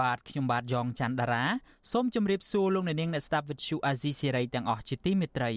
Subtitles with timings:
[0.00, 1.44] បាទខ្ញុំបាទយ៉ងច័ន្ទដារា
[1.92, 5.50] សូមជម្រាបសួរលោកអ្នកនាងអ្នកស្ដាប់ Vuthu Azizi Serai ទាំងអស់ជាទីមេត្រី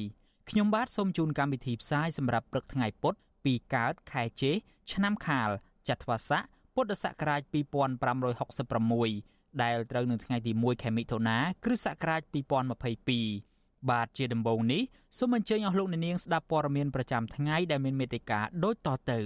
[0.49, 3.13] ខ្ញុំបាទសូមជូនកម្មវិធីផ្សាយសម្រាប់ព្រឹកថ្ងៃពុធ
[3.45, 4.52] ពីកើតខែជេ
[4.91, 5.49] ឆ្នាំខាល
[5.90, 6.41] ចត្វាស័ក
[6.76, 12.21] ពុទ្ធសករាជ2566ដែលត្រូវនៅថ្ងៃទី1ខែមិថុនាគ្រិស្តសករាជ
[13.05, 14.82] 2022បាទជាដំបូងនេះ
[15.18, 19.20] សូមអញ្ជើញអស់លោកអ្នកនាងស្ដាប់ព័ត៌មានប្រចាំថ្ងៃដែលមានមេត្តាដូចតទៅ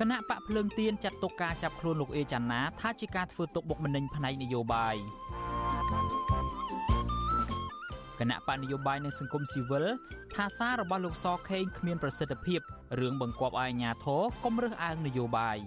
[0.00, 4.96] គណៈបកភ្លើងទៀនចាត់ទុកការចាប់ខ្លួនលោកអេចាណាថាជាការធ្វើទុកបុកម្នេញផ្នែកនយោបាយ
[8.20, 9.84] គណៈបកនយោបាយនិងសង្គមស៊ីវិល
[10.34, 12.60] ថាសាររបស់លោកសខេងគ្មានប្រសិទ្ធភាព
[13.00, 15.58] រឿងបង្គាប់ឲ្យអាជ្ញាធរកុំរើសអើងនយោបាយ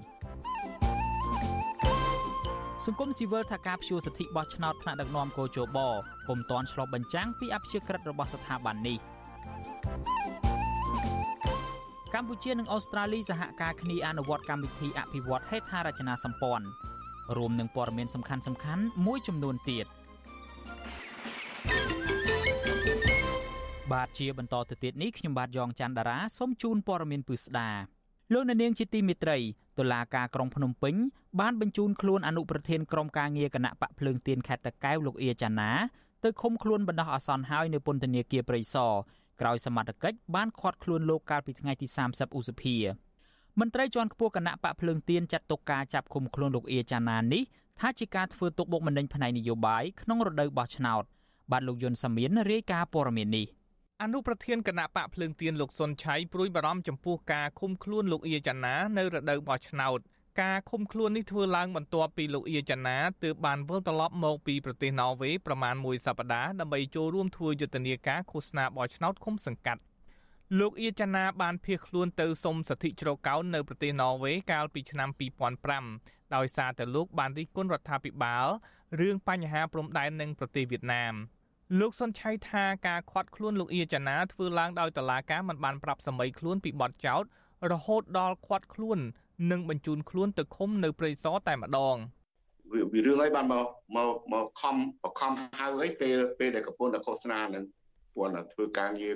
[2.85, 5.77] សង្គមស៊ីវិលថាការព្យួរសិទ្ធិបោះឆ្នោតថ្នាក់ដឹកនាំកោជប
[6.27, 8.99] ពុំតាន់ឆ្លុះបញ្ចាំងពីអព្យាក្រឹតរបស់ស្ថាប័ននេះ
[12.13, 16.65] កម្ពុជានិងអូស្ត្រាលីសហការគ្នាអនុវត្តកម្មវិធីអភិវឌ្ឍហេដ្ឋារចនាសម្ព័ន្ធ
[17.37, 19.87] រួមនឹងព័ត៌មានសំខាន់ៗមួយចំនួនទៀត។
[23.91, 27.69] បាទជាបន្តទៅទៀតនេះខ្ញុំបាទយ៉ងច័ន្ទដារាសូមជូនព័ត៌មានពិស្ដា
[28.33, 29.37] លោកអ្នកនាងជាទីមេត្រី
[29.77, 30.95] តុលាការក្រុងភ្នំពេញ
[31.39, 35.71] បានបញ្ជូនខ្លួនអនុប្រធានក្រុមការងារគណៈបកភ្លើងទៀនខេត្តតាកែវលោកអៀចាណា
[36.23, 38.93] ទៅឃុំខ្លួនបណ្ដោះអាសន្នហើយនៅពន្ធនាគារព្រៃសរ
[39.43, 42.75] ក្រោយសមត្ថកិច្ចបានឃាត់ខ្លួនលោកកាលពីថ្ងៃទី30ឧសភា
[43.59, 47.43] មន្ត្រីជាន់ខ្ពស់គណៈបកភ្លើងទៀនចាត់ទុកការចាប់ឃុំខ្លួនលោកអៀចាណានេះ
[47.79, 51.03] ថាជាការធ្វើទុកបុកម្នេញផ្នែកនយោបាយក្នុងរដូវបោះឆ្នោត
[51.51, 53.47] បាទលោកយុនសាមៀនរាយការណ៍ព័ត៌មាននេះ
[54.01, 59.99] អនុប្រធានគណៈបកភ្លើងទៀនលោកសុនឆៃព្រួយបារម្ភចំពោះការឃុំខ្លួនលោកអៀចាណានៅរដូវបោះឆ្នោត
[60.41, 69.81] ការឃុំខ្លួននេះធ្វើឡើងបន្ទាប់ពីលោកអៀចាណាទើបបានវិលត្រឡប់មកពីប្រទេសណ័រវេសប្រមាណមួយសប្តាហ៍ដើម្បីចូលរួមធ្វើយុទ្ធនាការឃោសនាបោះឆ្នោតឃុំសង្កាត់
[70.59, 75.09] លោកអៀចាណាបានភៀសខ្លួនទៅសុំសិទ្ធិជ្រកកោននៅប្រទេសណ័រវេសកាលពីឆ្នាំ
[75.71, 78.47] 2005ដោយសារតែលោកបានរិះគន់រដ្ឋាភិបាល
[78.99, 81.13] រឿងបញ្ហាព្រំដែននឹងប្រទេសវៀតណាម
[81.79, 87.23] លោកសុនឆៃថាការខាត់ខ្លួនលោកអៀចាណាធ្វើឡើងដោយតឡាការមិនបានប្រាប់សម្ដីខ្លួនពីបទចោទ
[87.71, 88.99] រហូតដល់ខាត់ខ្លួន
[89.51, 91.97] និងបញ្ជូនខ្លួនទៅឃុំនៅព្រៃសរតែម្ដង
[92.93, 93.67] វារឿងអីបានមក
[93.97, 97.63] មកមកខំបខំហៅអីពេលពេលដែលកំពុងតែឃោសនានឹង
[98.15, 99.15] ពួនធ្វើការងារ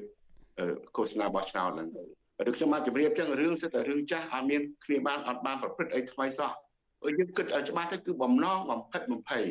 [0.95, 1.89] ឃោសនាបោះឆ្នោតហ្នឹង
[2.47, 6.51] ដូចខ្ញុំបានជម្រាបចឹងរឿងសិតតែរឿងចាស់អត់មានគ្នាបានអត់បានប្រព្រឹត្តអីថ្មីសោះ
[7.17, 9.43] យើងគិតឲ្យច្បាស់ទៅគឺបំណងបំផិតបំភ័យ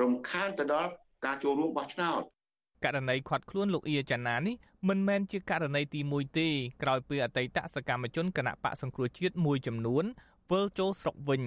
[0.00, 0.90] រំខានទៅដល់
[1.24, 2.22] ការចូលរួមបោះឆ្នោត
[2.84, 4.54] ករណីខាត់ខ្លួនលោកអៀចាណានេះ
[4.88, 6.48] មិនមែនជាករណីទី1ទេ
[6.82, 10.04] ក្រោយពីអតីតសកម្មជនគណៈបកសង្គ្រោះជាតិមួយចំនួន
[10.50, 11.42] វិលចូលស្រុកវិញ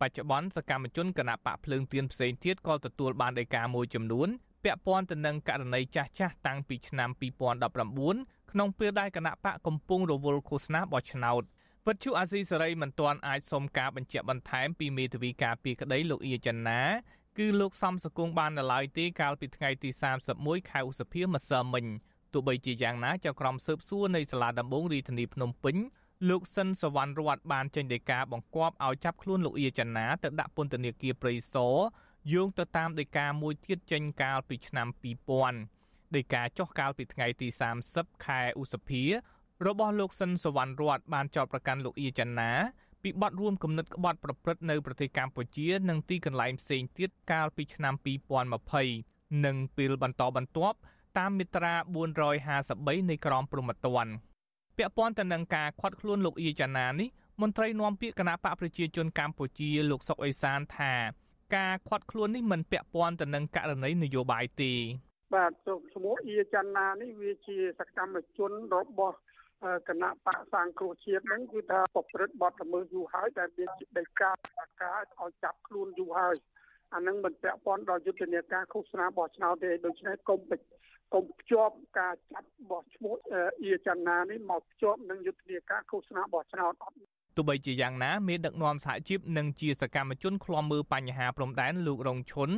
[0.00, 4.28] បច្ចុប្បន្នសកម្មជនគណៈបកភ្លើងទៀនផ្សេងទៀតក៏ទទួលបានដីកាមួយចំនួន
[4.64, 7.10] ពាក់ព័ន្ធទៅនឹងករណីចាស់ចាស់តាំងពីឆ្នាំ
[7.80, 11.42] 2019ក្នុងពេលដែលគណៈបកកំពុងរវល់ឃោសនាបោះឆ្នោត
[11.86, 16.80] វត្តជូអាស៊ីសេរីមិនទាន់អាចសុំការបញ្ជាក់បន្ថែមពីមេធាវីការពីក្តីលោកអៀចាណា
[17.38, 19.90] គឺលោកសំសកុងបាននៅឡើយទេកាលពីថ្ងៃទី
[20.30, 21.86] 31ខែឧសភាម្សិលមិញ
[22.34, 25.76] ទោះបីជាយ៉ាងណាចៅក្រមស៊ើបសួរនៃសាលាដំបងរាជធានីភ្នំពេញ
[26.30, 31.76] លោកសិនសវណ្ណរតបានចេញដីកាបង្គាប់ឲ្យចាប់ខ្លួនលោកអៀចនាទៅដាក់ពន្ធនាគារព្រៃសរ
[32.32, 34.88] យោងទៅតាមដីកាមួយទៀតចេញកាលពីឆ្នាំ
[35.52, 37.48] 2000ដីកាចុះកាលពីថ្ងៃទី
[37.86, 39.02] 30ខែឧសភា
[39.66, 42.50] របស់លោកសិនសវណ្ណរតបានចោទប្រកាន់លោកអៀចនា
[43.02, 47.94] ពីបទរួមគំនិតក្បត់ប្រព្រឹត្តនៅប្រទេសកម្ពុជានិងទីកន្លែងផ្សេងទៀតកាលពីឆ្នាំ
[48.70, 50.78] 2020និងពេលបន្តបន្ទាប់
[51.18, 51.74] តាមមាត្រា
[52.42, 54.12] 453នៃក្រមព្រហ្មទណ្ឌ
[54.76, 57.08] ពាក់ព័ន្ធទៅនឹងការខាត់ខ្លួនលោកអ៊ីចាណានេះ
[57.40, 60.92] មន្ត្រីនាំពាក្យគណៈបកប្រជាជនកម្ពុជាលោកសុកអេសានថា
[61.56, 64.72] ការខាត់ខ្លួននេះមិនពាក់ព័ន្ធទៅនឹងករណីនយោបាយទេ
[65.34, 65.52] បាទ
[65.94, 69.16] ឈ្មោះអ៊ីចាណានេះវាជាសកម្មជនរបស់
[69.88, 74.30] គណៈបកសាងគ្រោះជាតិហ្នឹងគឺថាប្រព្រឹត្តបទល្មើសយូរហើយដែលមានជាដីកា
[74.82, 76.36] ការឲ្យចាប់ខ្លួនយូរហើយ
[76.94, 80.40] អានឹងមិនពាក់ព័ន្ធដល់យុទ្ធនាការឃោសនាបោះឆ្នោតទេដូច្នេះកុំ
[81.12, 83.14] កុំភ្ជាប់ការចាប់បោះឈ្មោះ
[83.64, 86.96] អៀចាណានេះមកភ្ជាប់នឹងយុទ្ធនាការឃោសនាបោះឆ្នោតអត់
[87.36, 92.50] ទោះបីជាយ៉ាងណាមានដឹកនាំសហជីពនិងជាសកម្មជនឃ្លាំមើលបញ្ហាព្រំដែនលោករងឈុន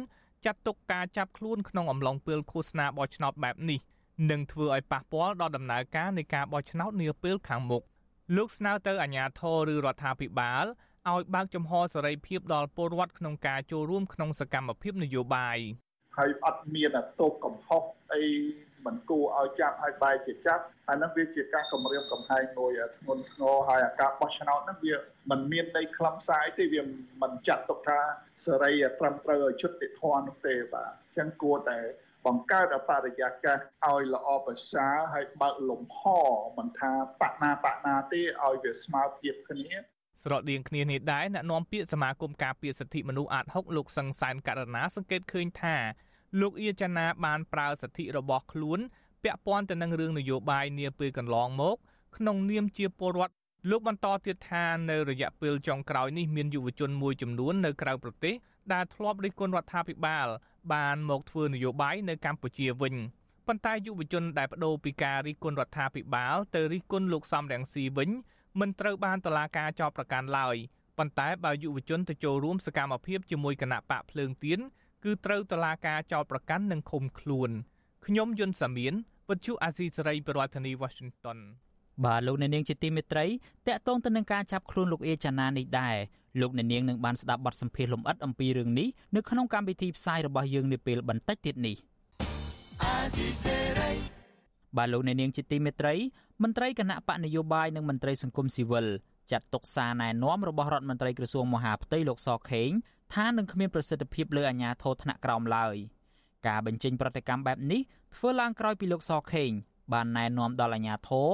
[0.44, 3.80] ចាត់ទុកការចាប់ខ្លួនក្នុងអំឡុងពេលឃោសនាបោះឆ្នោតបែបនេះ
[4.30, 7.82] នឹងធ្វើឲ្យប៉ះពាល់ដល់ដំណើរការនៃការបោះឆ្នោតនាពេលខាងមុខ
[8.36, 10.64] លោកស្នើទៅអាជ្ញាធរឬរដ្ឋាភិបាល
[11.12, 15.58] ឲ្យបើកចំហសេរីភាពដល់ពលរដ្ឋក្នុងការចូលរួមក្នុងសកម្មភាពនយោបាយ
[16.16, 17.82] ហើយអត់មានទោសកំហុស
[18.14, 18.24] អី
[18.86, 24.94] មិនគួរឲ្យចាប់ឲ្យបែរជាចាប់ហើយនឹងវាជាការគម្រាមកំហែងមួយធ្ងន់ធ្ងរហើយអាការបោះឆ្នោតហ្នឹងវា
[25.30, 26.82] មិនមានដីខ្លឹមសារអីទេវា
[27.22, 27.98] មិនចាត់ទុកថា
[28.44, 31.78] សេរីត្រឹមត្រូវឲ្យយុត្តិធម៌នោះទេបាទអញ្ចឹងគួរតែ
[32.26, 36.00] បង្កើតបរិយាកាសឲ្យល្អប្រសើរហើយបើកលំហ
[36.58, 39.72] មិនថាបណាបណាទេឲ្យវាស្មើភាពគ្នា
[40.24, 45.76] ស្រដៀងគ្នានេះដែរអ្នកនាំពាក្យសមាគមការពារសិទ្ធិមនុស្សអាត6លោកសង្សានករណាសង្កេតឃើញថា
[46.40, 48.80] លោកអៀចាណាបានប្រើសិទ្ធិរបស់ខ្លួន
[49.22, 51.76] ពាក់ព័ន្ធទៅនឹងរឿងនយោបាយនាពេលកន្លងមក
[52.16, 53.34] ក្នុងនាមជាពលរដ្ឋ
[53.70, 58.34] លោកបន្តទៀតថានៅរយៈពេលចុងក្រោយនេះមានយុវជនមួយចំនួននៅក្រៅប្រទេស
[58.72, 60.26] ដែលធ្លាប់រិះគន់រដ្ឋាភិបាល
[60.72, 62.94] បានមកធ្វើនយោបាយនៅកម្ពុជាវិញ
[63.46, 68.10] ប៉ុន្តែយុវជនដែលបដូរពីការរិះគន់រដ្ឋាភិបាលទៅរិះគន់លោកសំរងស៊ីវិញ
[68.60, 70.56] មិនត្រូវបានតុលាការចោទប្រកាន់ឡើយ
[70.98, 74.60] ប៉ុន្តែបើយុវជនទៅចូលរួមសកម្មភាពជាមួយគណៈបកភ្លើងទៀន
[75.04, 77.50] គឺត្រូវតុលាការចោទប្រកាន់និងឃុំខ្លួន
[78.06, 78.94] ខ្ញុំយុនសាមៀន
[79.28, 81.38] វិទ្យុអាស៊ីសេរីប្រធានាធិបតី Washington
[82.04, 83.26] បាទលោកអ្នកនាងជាទីមេត្រី
[83.66, 85.96] តកតងទៅនឹងការចាប់ខ្លួនលោកអេចាណានេះដែរ
[86.40, 91.76] លោកអ្នកនាងនឹងបានស្ដាប់បទសម្ភាសន៍លម្អិតអំពីរឿងនេះនៅក្នុងកម្មវិធីផ្សាយរបស់យើងនាពេលបន្តិចទៀតនេះ
[94.76, 95.94] បាទលោកអ្នកនាងជាទីមេត្រី
[96.42, 98.86] មន្ត្រីគណៈបកនយោបាយនិងមន្ត្រីសង្គមស៊ីវិល
[99.30, 102.70] ចាត់ទុកសារណែនាំរបស់រដ្ឋមន្ត្រីក្រសួងមហាផ្ទៃលោកសខេង
[103.14, 105.76] ថានឹងគ្មានប្រសិទ្ធភាពលើអាជ្ញាធរថ្នាក់ក្រោមឡើយ
[106.46, 107.80] ការបញ្ចេញប្រតិកម្មបែបនេះ
[108.14, 109.50] ធ្វើឡើងក្រោយពីលោកសខេង
[109.92, 111.30] បានណែនាំដល់អាជ្ញាធរ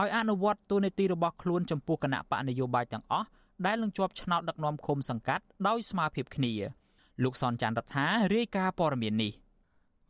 [0.00, 3.28] ឲ្យអនុវត្តទូនីតិរបស់ខ្លួនចំពោះគណៈបកនយោបាយទាំងអស់
[3.66, 6.52] ដែលនឹងជាប់ឆ្នោតដឹកនាំឃុំសង្កាត់ដោយស្មារភាពគ្នា
[7.22, 9.32] លោកសនចាន់រដ្ឋារាយការណ៍ព័ត៌មាននេះ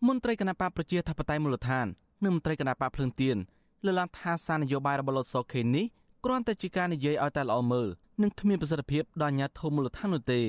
[0.07, 1.87] មន្ត្រីគណៈបកប្រជាធិបតេយ្យមូលដ្ឋាន
[2.25, 3.37] និងមន្ត្រីគណៈបកភ្លឹងទៀន
[3.85, 5.87] លើកឡើងថាសារនយោបាយរបស់លោកសខេងនេះ
[6.25, 7.89] គ្រាន់តែជាការនិយាយឲ្យតែល្អមើល
[8.23, 10.41] និងគ្មានប្រសិទ្ធភាពដល់អាជ្ញាធរមូលដ្ឋាននោះទេ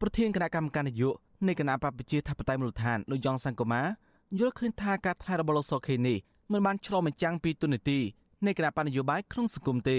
[0.00, 3.82] ប្រធានគណៈកម្មការនយោបាយនៃគណៈបកប្រជាធិបតេយ្យមូលដ្ឋានលោកយ៉ងសង្គមា
[4.38, 6.18] យល់ឃើញថាការថ្លែងរបស់លោកសុខេនេះ
[6.52, 7.98] មិនបានឆ្លុះបញ្ចាំងពីទុននីតិ
[8.46, 9.98] នៃគណៈបកនយោបាយក្នុងសង្គមទេ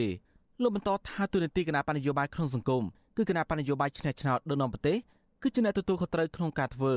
[0.61, 2.83] លោកបន្តថាទុននីតិគណៈបកនយោបាយក្នុងសង្គម
[3.17, 4.97] គឺគណៈបកនយោបាយឈ្នះឆ្នោតដឹកនាំប្រទេស
[5.41, 6.93] គឺជាអ្នកទទួលខុសត្រូវក្នុងការធ្វើ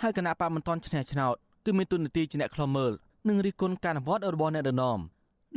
[0.00, 1.34] ហើយគណៈបកមិនទាន់ឈ្នះឆ្នោត
[1.64, 2.92] គឺមានទុននីតិជាអ្នកខ្លមើល
[3.28, 4.98] និងរិះគន់ការអនុវត្តរបស់អ្នកដឹកនាំ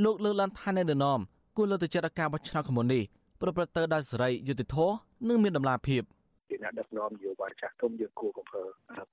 [0.04, 1.20] លោកលើកឡើងថាអ្នកដឹកនាំ
[1.56, 3.04] គួរលើកទឹកចិត្តឲ្យការបោះឆ្នោតខាងមុននេះ
[3.42, 4.96] ប្រព្រឹត្តទៅដោយសេរីយុត្តិធម៌
[5.28, 6.02] និងមានតម្លាភាព
[6.50, 8.64] ជាអ្នកដឹកនាំនយោបាយចាស់ទុំយើងគួរកំភើ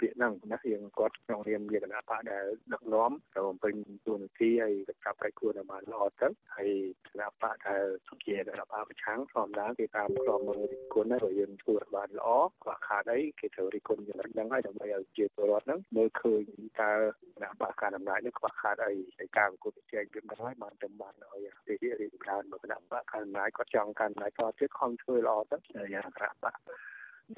[0.01, 3.75] ពាក្យហ្នឹងណាយើងគាត់ក្នុងនាមជាគណៈបកដែលដឹកនាំទៅបំពេញ
[4.07, 6.71] ទួនាទីហើយកិច្ចការប្រៃគួរតែបានល្អទៅហើយ
[7.09, 7.85] គណៈបកដែល
[8.27, 12.29] ជាគណៈបកប្រឆាំងធម្មតាគេតាមក្រុមមើលរិះគន់ហើយយើងធ្វើឲ្យបានល្អ
[12.63, 16.43] ខ្វះខាតអីគេត្រូវរិះគន់យ៉ាងហ្នឹងហើយដើម្បីឲ្យជាពលរដ្ឋហ្នឹងមើលឃើញ
[16.81, 16.93] តើ
[17.37, 26.57] គណៈបកការអំណាចនេះខ្វះខាតអីហើយការប្រកួតប្រជែងវាមិនហើយបានទៅបានឲ្យទីរីករាយមកគណៈបកការអំណាចគាត់ចង់ការអំណាចគាត់ទៀតខំធ្វើល្អទៅយ៉ាងគណៈបក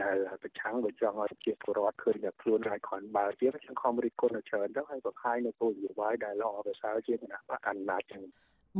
[0.03, 8.23] ដែលប្រឆាំងបើចង់ឲ្យជាពលរដ្ឋឃើញថាខ្លួនអាចគ្រាន់បើទៀតខ្ញុំខំរិះគន់ច្រើនទៅហើយបង្ហាញនៅគោលនយោបាយដែលល្អប្រសើរជាគណៈបកអនុចឹង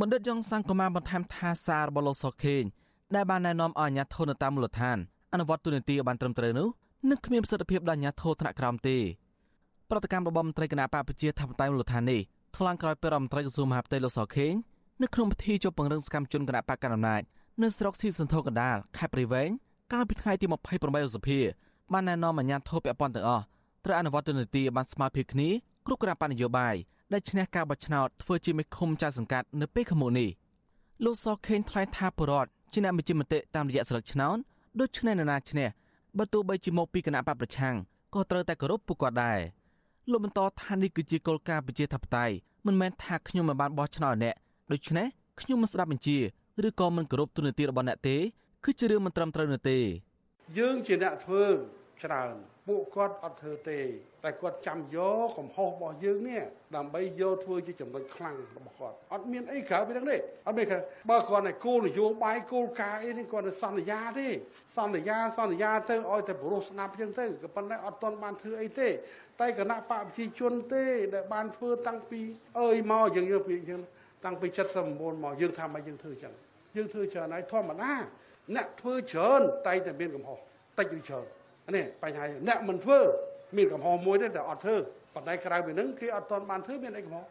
[0.01, 2.63] បណ្ឌិតយ៉ងសង្គមាបន្ថែមថាសាររបស់លោកសុខេង
[3.15, 4.99] ដែលបានណែនាំឲ្យអាជ្ញាធរនៅតាមមូលដ្ឋាន
[5.33, 6.69] អនុវត្តទូនីតិឲ្យបានត្រឹមត្រូវនោះ
[7.11, 8.97] នឹងគ្មានប្រសិទ្ធភាពដល់អាជ្ញាធរថ្នាក់ក្រោមទេ
[9.91, 12.21] ប្រតិកម្មរបស់មន្ត្រីគណៈបកប្រជាធិបតេយ្យមូលដ្ឋាននេះ
[12.57, 14.53] ថ្លងក្រោយពេលរដ្ឋមន្ត្រីក្រសួងមហាផ្ទៃលោកសុខេង
[15.03, 17.23] នៅក្នុងពិធីជួបពង្រឹងសកម្មជនគណៈបកកណ្ដាលអំណាច
[17.63, 19.51] នៅស្រុកស៊ីសន្ធរកណ្ដាលខេត្តព្រៃវែង
[19.95, 21.39] កាលពីថ្ងៃទី28ឧសភា
[21.93, 23.45] បានណែនាំអាជ្ញាធរពាក់ព័ន្ធទាំងអស់
[23.85, 25.49] ត្រូវអនុវត្តទូនាទីឲ្យបានស្មើភាពគ្នា
[25.87, 26.75] គ្រប់គណៈបញ្ញយោបាយ
[27.13, 30.29] ដែលឈ្នះការបោះឆ្នោតធ្វើជាមេឃុំចៅសង្កាត់នៅពេលខាងមុខនេះ
[31.05, 34.37] លោកសខេងថ្លែងថាបរដ្ឋជាអ្នកបញ្ជាមតិតាមរយៈស្លឹកឆ្នោត
[34.81, 35.69] ដូច្នេះនរណាឈ្នះ
[36.19, 37.75] បើទោះបីជាមកពីគណៈបកប្រឆាំង
[38.15, 39.39] ក៏ត្រូវតែគោរពពួកគាត់ដែរ
[40.11, 42.35] លោកបន្តថានេះគឺជាគោលការណ៍ប្រជាធិបតេយ្យ
[42.67, 44.35] មិនមែនថាខ្ញុំមិនបានបោះឆ្នោតអ្នក
[44.73, 45.07] ដូច្នេះ
[45.41, 46.19] ខ្ញុំមិនស្ដាប់បញ្ជា
[46.67, 48.17] ឬក៏មិនគោរពទូនាទីរបស់អ្នកទេ
[48.65, 49.79] គឺជារឿងមិនត្រឹមត្រូវនោះទេ
[50.59, 51.45] យើងជាអ្នកធ្វើ
[52.05, 52.35] ច្រើន
[52.69, 53.81] ពួកគាត់អត់ធ្វើទេ
[54.25, 56.43] តែគាត់ចាំយកកំហុសរបស់យើងនេះ
[56.77, 60.17] ដើម្បីយកធ្វើជាចំណុចខ្លាំងរបស់គាត់អត់មានអីក្រៅពីហ្នឹងទេ
[60.47, 60.67] អត់មាន
[61.11, 64.29] បើគាត់តែគោលនយោបាយគោលការណ៍អីនេះគាត់ទៅសន្យាទេ
[64.77, 68.89] សន្យាសន្យាទៅឲ្យតែបរិសុស្ដាប់ចឹងទៅក៏ប៉ុន្តែអត់ទាន់បានធ្វើអីទេ
[69.41, 72.21] តែគណៈបកប្រជាជនទេដែលបានធ្វើតាំងពី
[72.61, 73.81] អើយមកយើងយកពីចឹង
[74.25, 74.47] តាំងពី
[74.87, 76.33] 79មកយើងថាមកយើងធ្វើចឹង
[76.77, 77.93] យើងធ្វើច្រើនហើយធម្មតា
[78.55, 80.39] អ្នកធ្វើច្រើនតែតែមានកំហុស
[80.79, 81.25] តិចឬច្រើន
[81.77, 82.99] នេះបញ្ហាអ្នកមិនធ្វើ
[83.57, 84.77] មានកំហុសមួយទេតែអត់ធ្វើ
[85.15, 87.27] ប៉ុន្តែក្រៅពីនឹងគេអត់ទាន់បានធ្វើមានអីកំហុស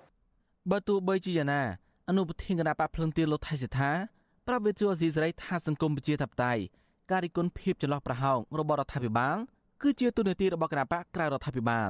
[0.72, 1.62] បើទោះបីជាយ៉ាងណា
[2.10, 3.92] អនុប្រធានគណៈបកភ្លឹងទៀនលោកថៃសិដ្ឋា
[4.48, 6.62] ប្រាប់វិទ្យុអេស៊ីសរ៉ៃថាសង្គមប្រជាធិបតេយ្យ
[7.12, 9.38] ការរិះគន់ភាពចន្លោះប្រហោងរបស់រដ្ឋាភិបាល
[9.82, 11.90] គឺជាទូនាទីរបស់គណៈបកក្រៅរដ្ឋាភិបាល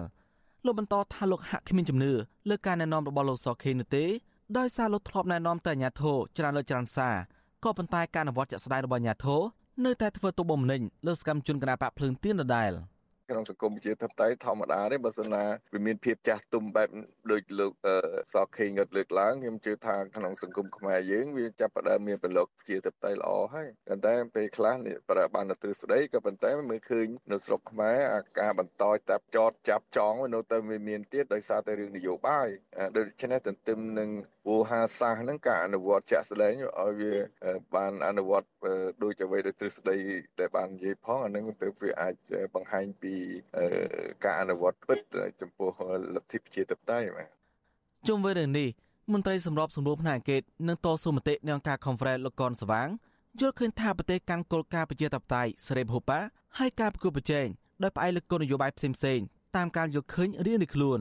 [0.66, 2.14] លោកបន្តថាលោកហាក់គ្មានជំនឿ
[2.50, 4.06] លើការណែនាំរបស់លោកសខេនោះទេ
[4.58, 7.16] ដោយសារលោកធ្លាប់ណែនាំទៅអាជ្ញាធរច្រើនលើច្រើនសារ
[7.64, 9.42] ក៏ប៉ុន្តែការអនុវត្តជាក់ស្ដែងរបស់អាជ្ញាធរ
[9.86, 12.74] នៅតែធ្វើទុកបុកម្នេញលើសកម្មជនគណបកភ្លើងទៀនដដែល។
[13.34, 15.44] ក្នុងសង្គមប្រជាធិបតេយ្យធម្មតាទេបើសិនណា
[15.74, 16.90] វាមានភាពចាស់ទុំបែប
[17.32, 17.72] ដូចលោក
[18.34, 32.48] សខេងគាត់លើកឡើងខ្ញុំជឿថាក្នុងសង្គមខ្មែរយើងវាចាប់ផ្ដើមមានប្រឡូកប្រជាធិបតេយ្យល្អហើយប៉ុន្តែពេលខ្លះនេះប្របានទៅស្ដីក៏ប៉ុន្តែមើលឃើញនៅស្រុកខ្មែរអាការបន្តចាប់ចតចាប់ចងនៅទៅវាមានទៀតដោយសារតែរឿងនយោបាយ
[32.98, 34.10] ដូច្នេះទន្ទឹមនឹង
[34.48, 37.14] វោហាសាសហ្នឹងការអនុវត្តជាក់ស្ដែងឲ្យវា
[37.76, 38.48] បានអនុវត្ត
[39.04, 39.96] ដូចអ្វីដែលទ្រឹស្ដី
[40.40, 42.16] ដែលបាននិយាយផងអានឹងទៅវាអាច
[42.56, 43.14] បង្ហាញពី
[44.26, 45.00] ការអនុវត្តពិត
[45.42, 45.72] ចំពោះ
[46.16, 47.28] លទ្ធិប្រជាធិបតេយ្យបាទ
[48.08, 48.70] ជុំវិញរឿងនេះ
[49.14, 52.90] មន្ត្រីសម្របសម្រួលផ្នែកអង្គការនឹងតស៊ូមតិនៃអង្គការ Conference លោកកនសវាង
[53.40, 56.20] យល់ឃើញថាប្រទេសកាន់គោលការណ៍ប្រជាធិបតេយ្យសេរីភូប៉ា
[56.60, 57.48] ហើយការប្រគល់ប្រជែង
[57.84, 61.00] ដោយផ្អែកលើគោលនយោបាយផ្សេងៗតាមការយល់ឃើញរៀងៗខ្លួន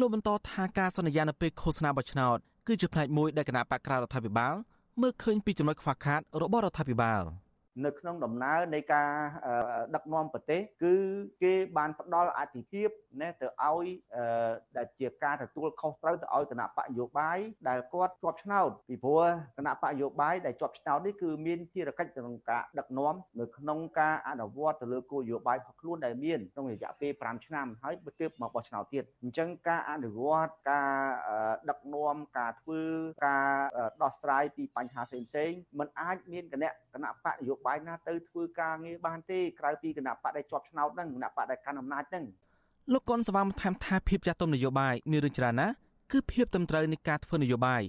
[0.00, 4.54] លោកបន្តថាការសន្យានៅពេលឃោសនាបោះឆ្នោត គឺជាផ្នែកមួយដែលគណៈបកក្រៅរដ្ឋាភិបាល
[5.00, 7.22] មើលឃើញពីចំណុចខ្វះខាតរបស់រដ្ឋាភិបាល។
[7.84, 9.10] នៅក្នុងដំណើរនៃការ
[9.94, 10.94] ដឹកនាំប្រទេសគឺ
[11.42, 12.88] គេបានផ្ដល់អធិភាព
[13.20, 13.86] ណាទៅឲ្យ
[14.76, 17.38] ដែលជាការទទួលខុសត្រូវទៅឲ្យគណៈបកនយោបាយ
[17.68, 19.24] ដែលគាត់ជាប់ឆ្នោតពីព្រោះ
[19.58, 30.90] គណៈបកនយោបាយដែលជាប់ឆ្នោតនេះគឺមានភារកិច្ចក្នុងការដឹកនាំនៅក្នុងការអនុវត្តទៅលើគោលនយោបាយរបស់ខ្លួនដែលមានក្នុងរយៈពេល5ឆ្នាំហើយបើទើបមកបោះឆ្នោតទៀតអញ្ចឹងការអនុវត្តការ
[31.70, 32.82] ដឹកនាំការធ្វើ
[33.26, 33.46] ការ
[34.02, 42.24] ដោះស្រាយពីបញ្ហាផ្សេងៗมันអាចមានគណៈគណៈបកនយោបាយណាទៅធ្វើការងារបានទេក្រៅពីគណៈបកដែលជាប់ឆ្នោតហ្នឹងគណៈបកដែលកាន់អំណាចហ្នឹង
[42.92, 45.74] លោកកុនស្វាមថែមថាភាពចាស់ទុំនយោបាយមានរឿងច្រើនណាស់
[46.12, 47.82] គឺភាពត្រឹមត្រូវនៃការធ្វើនយោបាយ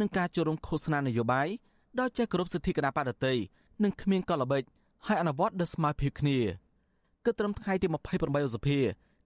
[0.00, 1.48] និងការចូលរួមឃោសនានយោបាយ
[2.00, 3.34] ដោយចេះគោរពសិទ្ធិគណៈបកដតី
[3.82, 4.62] និងគ្មានកលល្បិច
[5.06, 6.38] ហើយអនុវត្តដោយស្មើភាពគ្នា
[7.24, 7.86] គិតត្រឹមថ្ងៃទី
[8.16, 8.78] 28ឧសភា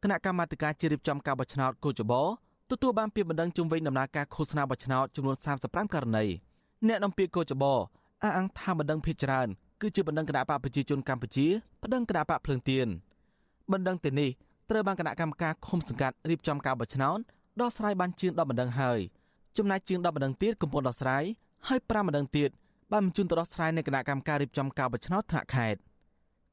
[0.02, 2.22] គណៈកម្មាធិការជ្រៀបចំការបោះឆ្នោតកោចបោ
[2.70, 6.24] ទទួលបានពាក្យបណ្ដឹងជុំវិញដំណើរការឃោសនាបោះឆ្នោតចំនួន35ករណី
[6.88, 7.74] អ្នកនាំពាក្យកោចបោ
[8.22, 9.48] អះអាងថាបណ្ដឹងភាគច្រើន
[9.80, 11.46] គឺជាបណ្ដឹងគណៈបកប្រជាជនកម្ពុជា
[11.82, 12.88] បណ្ដឹងគណៈបកភ្លើងទៀន
[13.72, 14.30] បណ្ដឹងទៅនេះ
[14.70, 17.18] ត្រូវបានគណៈកម្មការឃុំសង្កាត់រៀបចំការបោះឆ្នោត
[17.60, 18.98] ដោះស្រាយបានជាង10បណ្ដឹងហើយ
[19.56, 21.24] ចំណែកជាង10បណ្ដឹងទៀតកំពុងដោះស្រាយ
[21.68, 22.50] ហើយ5បណ្ដឹងទៀត
[22.92, 25.80] បានបញ្ជូនទៅដោះស្រាយនៅគណៈកម្មការរៀបចំការបោះឆ្នោតថ្នាក់ខេត្ត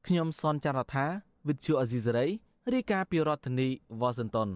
[0.06, 1.06] ខ្ញុំសនចាររថា
[1.48, 2.26] វិទ្យុអេស៊ីសេរី
[2.72, 3.68] រាយការណ៍ពីរដ្ឋធានី
[4.00, 4.48] វ៉ាស៊ីនតោន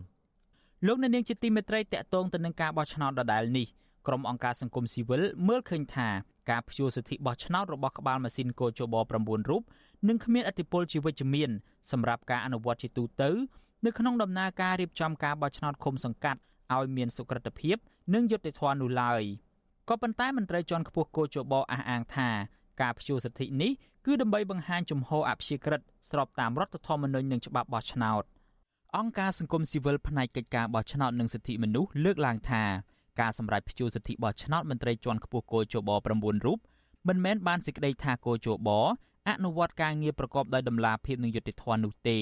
[0.87, 3.67] លោកអ្នកនាងជាទីមេត្រីតកតងទៅនឹងការបោះឆ្នោតដដែលនេះ
[4.09, 6.09] ក្រុមអង្គការសង្គមស៊ីវិលមើលឃើញថា
[6.51, 9.63] ការព្យួរសិទ្ធិបោះឆ្នោតរបស់ក្បាលម៉ាស៊ីនកោជប9រូប
[10.09, 11.51] នឹងគ្មានអធិបុលជាវិជ្ជមាន
[11.91, 13.31] សម្រាប់ការអនុវត្តជាទូទៅ
[13.85, 16.41] នៅក្នុងដំណើរការរៀបចំការបោះឆ្នោតឃុំសង្កាត់
[16.75, 17.77] ឲ្យមានសុក្រិតភាព
[18.15, 19.23] និងយុត្តិធម៌នោះឡើយ
[19.89, 22.29] ក៏ប៉ុន្តែមន្ត្រីជាន់ខ្ពស់កោជបអះអាងថា
[22.83, 23.73] ការព្យួរសិទ្ធិនេះ
[24.07, 28.25] គឺដើម្បីបង្ហាញជំហរអព្យាក្រឹតស្របតាមរដ្ឋធម្មនុញ្ញនិងច្បាប់បោះឆ្នោត
[28.97, 32.65] អង្គការសង្គមស៊ីវិលផ្នែកកិច្ចការបោះឆ្នោតនិងសិទ្ធិមនុស្សលើកឡើងថា
[33.21, 36.59] ការសម្រេចព្យួរសិទ្ធិបោះឆ្នោតមន្ត្រីជាន់ខ្ពស់គោជប9រូប
[37.09, 38.69] មិនមែនបានសេចក្តីថាគោជប
[39.29, 42.19] អនុវត្តការងារប្រកបដោយតម្លាភាពនិងយុត្តិធម៌នោះទេ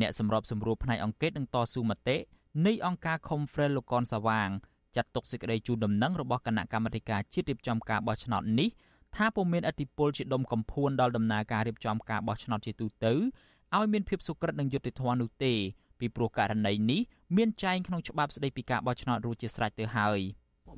[0.00, 2.16] អ្នកសម្របសម្រួលផ្នែកអង្គការនឹងតស៊ូមតិ
[2.66, 4.48] នៃអង្គការ Conference លោកកនសាវាង
[4.96, 8.68] ចាត់ទុកសេចក្តីជូនដំណឹងរបស់គណៈកម្មាធិការជាតិរៀបចំការបោះឆ្នោតនេះ
[9.16, 13.12] ថាពុំមានអធិបុលជាដុំកំភួនដល់ដំណើរការរៀបចំការបោះឆ្នោតជាទូទៅ
[13.76, 15.54] ឲ្យមានភាពសុក្រិតនិងយុត្តិធម៌នោះទេ
[16.02, 17.00] ពីព្រោះករណីនេះ
[17.36, 20.20] មានចែងក្នុងច្បាប់ស្តីពីការបោះឆ្នោតរួចជាស្រេចទៅហើយ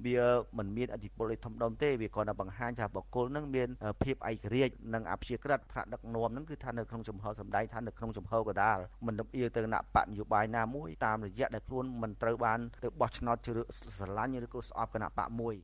[0.05, 0.21] វា
[0.59, 3.69] មិនមានអធិបុលឯធំដុំទេវាគ្រាន់តែបង្ហាញថាបកគលនឹងមាន
[4.03, 13.63] ភាពឯករាជ្យនិងអព្យាក្រឹតថ្នាក់ដឹកនាំនឹងគឺថានៅក្នុងចំហសម្ដែងថានៅក្នុងចំហកដាលមិនលំអៀងទៅគណៈបកនយោបាយណាមួយតាមរយៈដែលខ្លួនមិនត្រូវបានទៅបោះឆ្នោតជ្រើ
[13.99, 15.55] ស្រឡាញ់ឬក៏ស្អប់គណៈបកមួយ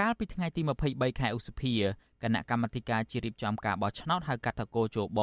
[0.00, 1.72] កាលពីថ្ងៃទី23ខែឧសភា
[2.22, 5.20] គណៈកម្មាធិការជារៀបចំការបោះឆ្នោតហៅកាត់ថាកោជប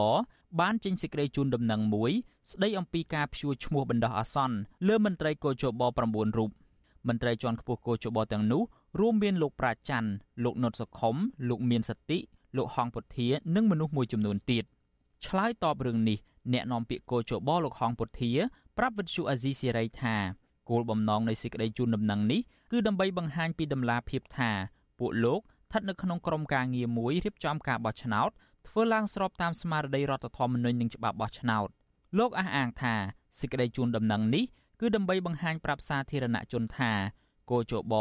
[0.60, 2.12] បានចេញសេចក្តីជូនដំណឹងមួយ
[2.52, 6.52] ស្តីអំពីការព្យួរឈ្មោះបណ្ដោះអាសន្នលើមន្ត្រីកោជប9រូប
[7.08, 8.62] មន្ត្រីជាន់ខ្ពស់កោជបទាំងនោះ
[9.00, 10.10] រួមមានលោកប្រាច័ន្ទ
[10.44, 11.16] លោកនុតសុខុម
[11.50, 12.20] លោកមានសតិ
[12.58, 14.64] លោកហងពុធានិងមនុស្សមួយចំនួនទៀត
[15.26, 16.18] ឆ្លើយតបរឿងនេះ
[16.54, 18.32] អ្នកនាំពាក្យកោជបលោកហងពុធា
[18.78, 20.16] ប្រាប់វិទ្យុអាស៊ីសេរីថា
[20.70, 24.52] គោលបំណងនៃសេចក្តីជូនដំណឹងនេះ គឺដើម្បីបង្ហាញពីដំណាភាពថា
[25.00, 28.30] ពួកលោកស្ថិតនៅក្នុងក្រុមការងារមួយរៀបចំការបោះឆ្នោត
[28.68, 31.68] ធ្វើឡើងស្របតាមស្មារតីរដ្ឋធម្មនុញ្ញនិងច្បាប់បោះឆ្នោត
[32.18, 32.96] លោកអះអាងថា
[33.40, 34.46] សេចក្តីជូនដំណឹងនេះ
[34.80, 36.92] គឺដើម្បីបង្ហាញប្រាប់សាធារណជនថា
[37.52, 37.94] គោចប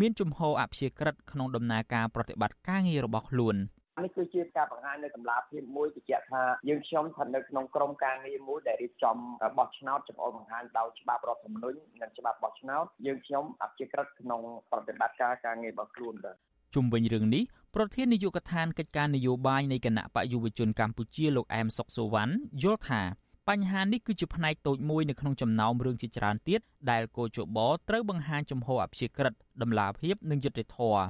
[0.00, 3.56] មានជំហរអព្យាក្រឹតក្នុងដំណើរការប្រតិបត្តិការងាររបស់ខ្លួន
[4.04, 9.16] នេះគឺជាការបង្ហាញនៅតម្លាភាពមួយបញ្ជាក់ថាយើងខ្ញុំស្ថិតនៅក្នុងក្រុមការងារមួយដែលរៀបចំ
[9.58, 16.36] បោះឆ្នោតចង្អុលបង្ហាញដោយច្បាប់រដ្ឋធម្មនុញ្ញនិងច្បាប់បោះឆ្នោតយើងខ្ញុំអព្យាក្រឹតក្នុងប្រតិបត្តិការការងាររបស់ខ្លួនបាទ
[16.74, 17.42] ជុំវិញរឿងនេះ
[17.74, 23.02] ប្រធាននាយកដ្ឋានកិច្ចការនយោបាយនៃគណៈបកយុវជនកម្ពុជាលោកអែមសុកសូវណ្ណយល់ថា
[23.48, 26.60] បញ្ហានេះគឺជាផ្នែកតូចមួយនៅក្នុងចំណោមរឿងជាច្រើនទៀត
[26.90, 31.02] ដែលគោជបត្រូវបង្ហាញចំហអព្យាក្រឹតដំណាភាពនិងយុត្តិធម៌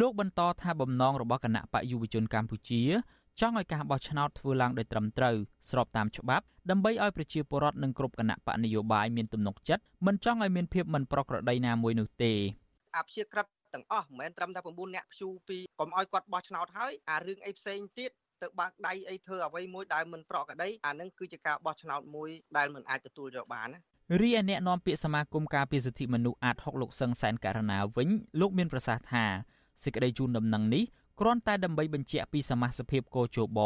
[0.00, 2.82] លោកបន្តថាបំណងរបស់គណៈបកយុវជនកម្ពុជា
[3.40, 5.36] ចង់ឲ្យការបោះឆ្នោតធ្វើឡើងដោយត្រឹមត្រូវ
[5.70, 12.32] ស្របតាមច្បាប់ដើម្បីឲ្យប្រជាពលរដ្ឋនិងគ្រប់គណៈបកនយោបាយមានទំនុកចិត្តមិនចង់ឲ្យមានភាពមិនប្រក្រតីណាមួយនោះទេ
[12.96, 18.10] អភិជាក្រិតទាំងអស់មិនមែនត្រឹមតែ9អ្នកព្យូពីកុំឲ្យគាត់បោះឆ្នោតហើយអារឿងអីផ្សេងទៀត
[18.42, 23.80] ទៅបាក់ដៃអីធ្វើអ្វីមួយដែលមិនប្រក្រតីអានឹងគឺជាការបោះឆ្នោតមួយដែលមិនអាចទទួលយកបានណា
[24.22, 28.08] រីឯអ្នកនាំពាក្យសមាគមការពារសិទ្ធិមនុស្សអាត6លោកសឹងសែនករណាវិញ
[28.40, 29.26] លោកមានប្រសាសន៍ថា
[29.82, 30.84] សេចក្តីជូនដំណឹងនេះ
[31.20, 33.58] គ្រាន់តែដើម្បីបញ្ជាក់ពីសមាជិកភាពកោជប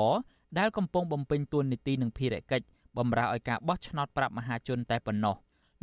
[0.58, 2.66] ដែលកំពុងបំពេញតួនាទីនិងភារកិច្ច
[2.98, 5.36] បម្រើឲ្យការបោះឆ្នោតប្រាប់មហាជនតែប៉ុណ្ណោះ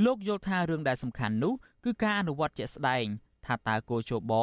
[0.06, 1.54] លោកយល់ថារឿងដែលសំខាន់នោះ
[1.84, 3.06] គឺការអនុវត្តជាក់ស្ដែង
[3.46, 4.34] ថាតើគោជប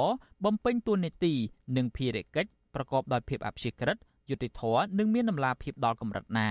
[0.45, 1.33] បំពេញតួនាទី
[1.77, 3.97] និងភារកិច្ចប្រកបដោយភាពអព្យាក្រឹត
[4.31, 6.51] យុត្តិធម៌និងមានតម្លាភាពដល់កម្រិតណា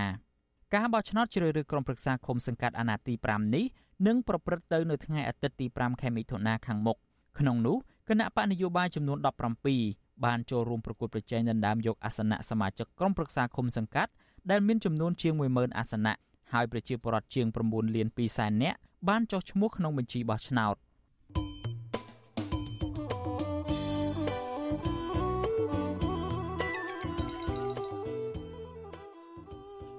[0.76, 3.66] ការបោះឆ្នោតជ្រើសរើសក្រុមប្រឹក្សាឃុំសង្កាត់អាណត្តិទី5នេះ
[4.08, 6.98] នឹងប្រព្រឹត្តទៅនៅថ្ងៃអាទិត្យទី5ខែមិថុនាខាងមុខ
[7.40, 7.78] ក្នុងនោះ
[8.10, 9.18] គណៈបកនយោបាយចំនួន
[9.72, 14.12] 17បានចូលរួមប្រគល់ប្រជែងដណ្ដើមយកអាសនៈសមាជិកក្រុមប្រឹក្សាឃុំសង្កាត់
[14.52, 16.16] ដែលមានចំនួនជាង10000អាសនៈ
[16.54, 18.78] ហើយប្រជាពលរដ្ឋជាង9លាន2សែននាក់
[19.10, 20.76] បានចុះឈ្មោះក្នុងបញ្ជីបោះឆ្នោត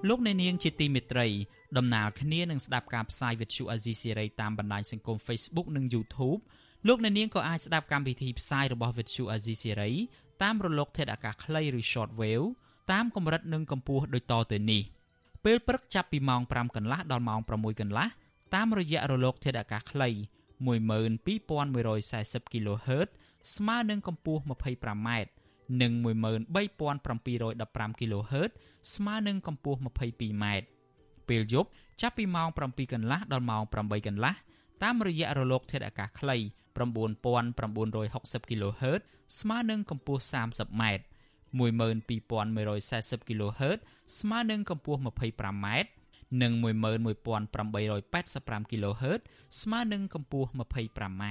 [0.09, 1.27] លោកអ្នកនាងជាទីមេត្រី
[1.77, 6.41] ដំណើរគ្នានឹងស្ដាប់ការផ្សាយវិទ្យុអេស៊ីស៊ីរ៉ីតាមបណ្ដាញសង្គម Facebook និង YouTube
[6.87, 9.91] លោកអ្នកនាងក៏អាចស្ដាប់កម្មវិធីផ្សាយរបស់វិទ្យុអេស៊ីស៊ីរ៉ី
[10.43, 12.45] តាមរលក ធាតុអាកាសខ្លីឬ Shortwave
[12.91, 14.81] តាមកម្រិតនិងកម្ពស់ដូចតទៅនេះ
[15.45, 18.07] ពេលព្រឹកចាប់ពីម៉ោង5កន្លះដល់ម៉ោង6កន្លះ
[18.55, 20.09] តាមរយៈរលក ធាតុអាកាសខ្លី
[20.69, 23.09] 12140 kHz
[23.55, 25.09] ស្មើនឹងកម្ពស់ 25m
[25.81, 28.51] និង13715 kHz
[28.95, 30.45] ស្មើនឹងកម្ពស់ 22m
[31.29, 31.69] ពេលយប់
[32.01, 34.33] ចាប់ពីម៉ោង7កន្លះដល់ម៉ោង8កន្លះ
[34.83, 36.37] តាមរយៈរលកធាតុអាកាសខ្លី
[36.77, 39.01] 9960 kHz
[39.39, 40.83] ស្មើនឹងកម្ពស់ 30m
[41.59, 43.79] 12140 kHz
[44.19, 45.67] ស្មើនឹងកម្ពស់ 25m
[46.41, 49.21] និង11885 kHz
[49.61, 51.23] ស្មើនឹងកម្ពស់ 25m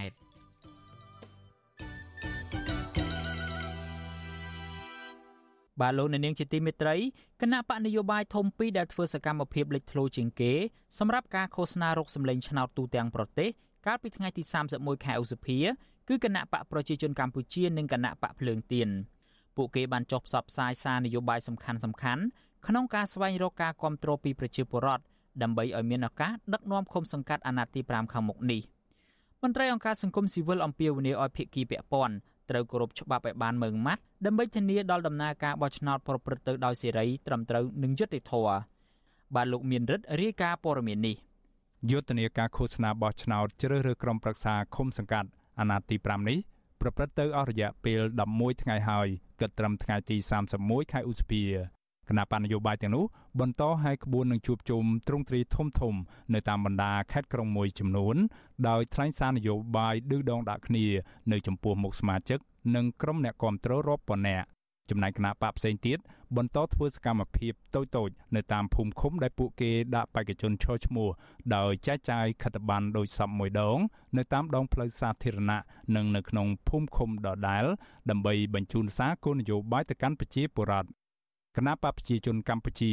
[5.81, 6.97] បាទលោកអ្នកនាងជាទីមេត្រី
[7.41, 10.53] គណៈបកនយោបាយធំពីរដែលធ្វើសកម្មភាពលេចធ្លោជាងគេ
[10.99, 13.51] សម្រាប់ការឃោសនារកសម្លេងឆ្នោតទូទាំងប្រទេស
[13.87, 14.43] កាលពីថ្ងៃទី
[14.75, 15.59] 31ខែឧសភា
[16.09, 18.89] គឺគណៈបកប្រជាជនកម្ពុជានិងគណៈបកភ្លើងទៀន
[19.57, 22.23] ពួកគេបានចុះផ្សព្វផ្សាយសារនយោបាយសំខាន់សំខាន់
[22.67, 25.03] ក្នុងការស្វែងរកការគ្រប់គ្រងពីប្រជាពលរដ្ឋ
[25.43, 28.61] ដើម្បីឲ្យមានឱកាសដឹកនាំឃុំសង្កាត់អាណត្តិទី5ខាងមុខនេះ
[29.43, 32.15] មន្ត្រីអង្គការសង្គមស៊ីវិលអំពាវនាវឲ្យភាគីពាក់ព័ន្ធ
[32.51, 38.59] ត្រូវគោរពច្បាប់ឲ្យបានម៉ឺងម៉ាត់ដើម្បីធានាដល់ដំណើរការបោះឆ្នោតប្រព្រឹត្តទៅដោយសេរីត្រឹមត្រូវនិងយុត្តិធម៌
[39.35, 41.17] បាទលោកមានរិទ្ធរាយការណ៍ព័ត៌មាននេះ
[41.89, 46.39] យុទ្ធនាការឃោសនាបោះឆ្នោតជ្រើសរើសក្រុមប្រឹក្សាឃុំសង្កាត់អាណត្តិទី5នេះ
[46.81, 48.01] ប្រព្រឹត្តទៅអស់រយៈពេល
[48.33, 49.09] 11ថ្ងៃហើយ
[49.41, 50.17] គិតត្រឹមថ្ងៃទី
[50.55, 51.43] 31ខែឧសភា
[52.09, 53.05] គណៈបញ្ញយោបាយទាំងនោះ
[53.41, 55.95] បន្តឲ្យក្បួននឹងជួបជុំទ្រង់ទ្រីធំធំ
[56.35, 58.17] នៅតាមបណ្ដាខេត្តក្រុងមួយចំនួន
[58.69, 60.87] ដោយថ្លែងសារនយោបាយឌឺដងដាក់គ្នា
[61.33, 62.39] នៅចំពោះមុខសមាជិក
[62.77, 64.47] និងក្រុមអ្នកគាំទ្ររាប់ពាន់នាក់
[64.91, 65.99] ចំណែកគណៈបកផ្សេងទៀត
[66.37, 71.09] បន្តធ្វើសកម្មភាពតូចៗនៅតាមភូមិឃុំដែលពួកគេដាក់បេក្ខជនឈរឈ្មោះ
[71.57, 73.79] ដោយចែកចាយខិត្តប័ណ្ណដោយសពមួយដង
[74.19, 75.61] នៅតាមដងផ្លូវសាធារណៈ
[75.97, 77.65] និងនៅក្នុងភូមិឃុំដដែល
[78.11, 80.89] ដើម្បីបញ្ជូនសារគោលនយោបាយទៅកាន់ប្រជាពលរដ្ឋ
[81.57, 82.93] គណៈបកប្រជាជនកម្ពុជា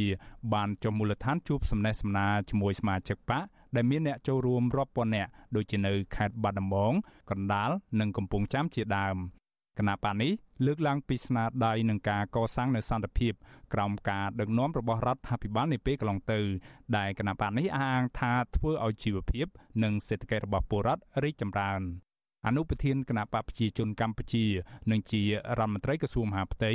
[0.54, 3.44] បានចុះមូលដ្ឋានជួបសំណេះសំណាលជាមួយសមាជិកបក
[3.76, 6.92] ដែលមានអ្នកចូលរួមរាប់ពាន់នាក់ដូចជានៅខេត្តបាត់ដំបង
[7.30, 9.16] កណ្ដាលនិងកំពង់ចាមជាដើម
[9.78, 10.32] គណៈបកនេះ
[10.66, 13.32] លើកឡើងពីស្នាដៃនឹងការកសាងនូវសន្តិភាព
[13.74, 16.40] ក្រោមការដឹកនាំរបស់រដ្ឋាភិបាលនាពេលកន្លងទៅ
[16.96, 19.46] ដែលគណៈបកនេះអះអាងថាធ្វើឲ្យជីវភាព
[19.82, 21.82] និងសេដ្ឋកិច្ចរបស់ពលរដ្ឋរីកចម្រើន
[22.46, 24.44] អនុប្រធានគណៈបកប្រជាជនកម្ពុជា
[24.90, 26.72] និងជារដ្ឋមន្ត្រីក្រសួងមហាផ្ទៃ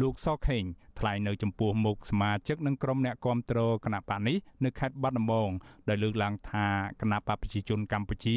[0.00, 0.64] លោកសខេង
[0.98, 5.50] ថ្លែងនៅចំពោះមុខសមាជិកនិងក្រុមអ្នកគាំទ្រគណៈបកនេះនៅខេត្តបាត់ដំបង
[5.88, 6.66] ដោយលើកឡើងថា
[7.00, 8.26] គណៈបកប្រជាជនកម្ពុជ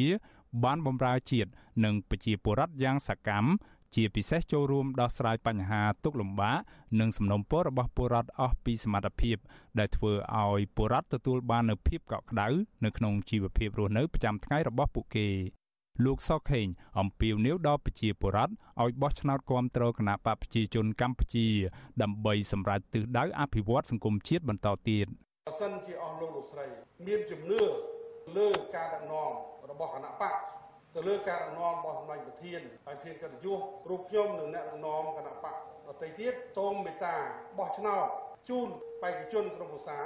[0.64, 1.50] បានបម្រើជាតិ
[1.84, 3.48] និងប្រជាពលរដ្ឋយ៉ាងសកម្ម
[3.94, 6.58] ជាពិសេសចូលរួមដោះស្រាយបញ្ហាទុកលំបាក
[7.00, 9.36] និងសំណុំពររបស់ពលរដ្ឋអស់ពីសមត្ថភាព
[9.78, 12.48] ដែលធ្វើឲ្យពលរដ្ឋទទួលបាននូវភាពកក់ក្ដៅ
[12.84, 15.28] នៅក្នុងជីវភាពរស់នៅប្រចាំថ្ងៃរបស់ពួកគេ
[16.04, 16.66] លោកសុកខេង
[16.98, 18.52] អំពាវនាវដល់ប្រជាពលរដ្ឋ
[18.82, 21.46] ឲ្យបោះឆ្នោតគាំទ្រគណៈបកប្រជាជនកម្ពុជា
[22.02, 25.06] ដើម្បីសម្រេចទិសដៅអភិវឌ្ឍសង្គមជាតិបន្តទៀត
[25.46, 26.66] បើសិនជាអស់លោកលោកស្រី
[27.06, 27.62] មានជំនឿ
[28.36, 29.30] លើការដឹកនាំ
[29.70, 30.34] របស់គណៈបក
[30.94, 35.54] ទៅលើការដឹកនាំរបស់សម្ដេចប្រធានហើយធានកិត្តិយសរូបខ្ញុំនិងអ្នកដឹកនាំគណៈបក
[35.88, 37.16] ដទៃទៀតសូមមេត្តា
[37.58, 38.06] បោះឆ្នោត
[38.48, 38.68] ជូន
[39.02, 39.98] បេក្ខជនក្រុមប្រឹក្សា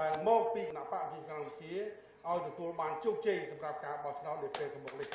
[0.00, 1.74] ដែលមកពីគណៈបកប្រជាកម្ពុជា
[2.28, 5.08] ឲ្យទទួលបានជោគជ័យសម្រាប់ការបោះឆ្នោតនាពេលខាងមុខនេះ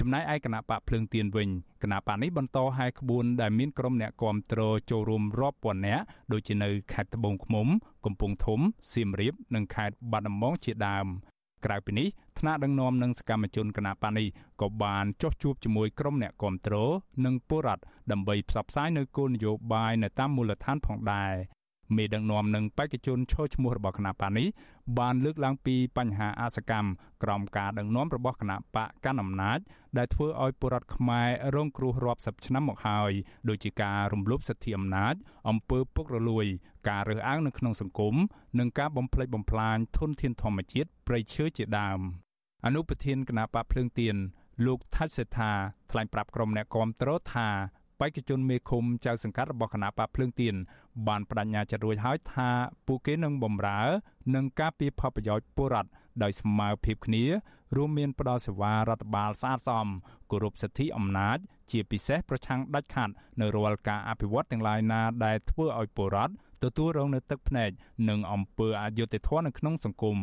[0.00, 1.48] ចំណែកឯគណៈបកភ្លើងទៀនវិញ
[1.82, 6.02] គណៈបកនេះបន្តហាយក្បួនដែលមានក្រុមអ្នកគាំទ្រចូលរួមរាប់ពាន់នាក់
[6.32, 7.66] ដូចជានៅខេត្តត្បូងឃ្មុំ
[8.04, 8.60] កំពង់ធំ
[8.92, 11.08] សៀមរាប និងខេត្តបាត់ដំបងជាដើម
[11.64, 14.26] ក្រៅពីនេះថ្នាក់ដឹកនាំនិងសកម្មជនគណបកនេះ
[14.60, 16.74] ក៏បានចុះជួបជាមួយក្រុមអ្នកគាំទ្រ
[17.24, 21.34] និងពលរដ្ឋដើម្បីផ្សព្វផ្សាយនៅគោលនយោបាយនៅតាមមូលដ្ឋានផងដែរ
[21.96, 24.46] មេដឹកនាំនិងបេក្ខជនឈរឈ្មោះរបស់គណៈបកនេះ
[24.98, 26.88] បានលើកឡើងពីបញ្ហាអសកម្ម
[27.22, 29.58] ក្រោមការដឹកនាំរបស់គណៈបកកណ្ដាលអំណាច
[29.98, 33.12] ដែលធ្វើឲ្យពលរដ្ឋខ្មែររងគ្រោះរាប់សិបឆ្នាំមកហើយ
[33.48, 35.14] ដូចជាការរំលោភសិទ្ធិអំណាច
[35.48, 36.46] អំពើពុករលួយ
[36.88, 38.14] ការរើសអើងនៅក្នុងសង្គម
[38.58, 42.00] និងការបំផ្លិចបំផ្លាញធនធានធម្មជាតិព្រៃឈើជាដើម
[42.66, 44.16] អនុប្រធានគណៈបកភ្លើងទៀន
[44.66, 45.52] លោកថាច់សេដ្ឋា
[45.90, 47.48] ថ្លែងប្រាប់ក្រុមអ្នកគាំទ្រថា
[48.00, 50.54] បេក្ខជនមេឃុំចៅសង្កាត់របស់គណៈបកភ្លើងទៀន
[51.08, 52.50] បានបដិញ្ញាចិត្តរួចហើយថា
[52.86, 53.80] ពួកគេនឹងបំរើ
[54.34, 55.90] និងការពារផលប្រយោជន៍ពលរដ្ឋ
[56.22, 57.24] ដោយស្មើភាពគ្នា
[57.76, 59.88] រួមមានផ្ដល់សេវារដ្ឋបាលស្អាតស្អំ
[60.30, 61.38] គោរពសិទ្ធិអំណាច
[61.70, 66.32] ជាពិសេសប្រឆាំងដាច់ខាតនៅរាល់ការអភិវឌ្ឍទាំងឡាយណាដែលធ្វើឲ្យពលរដ្ឋ
[66.64, 67.70] ទទួលរងនូវទឹកភ្នែក
[68.08, 70.18] និងអំពើអយុត្តិធម៌នៅក្នុងសង្គម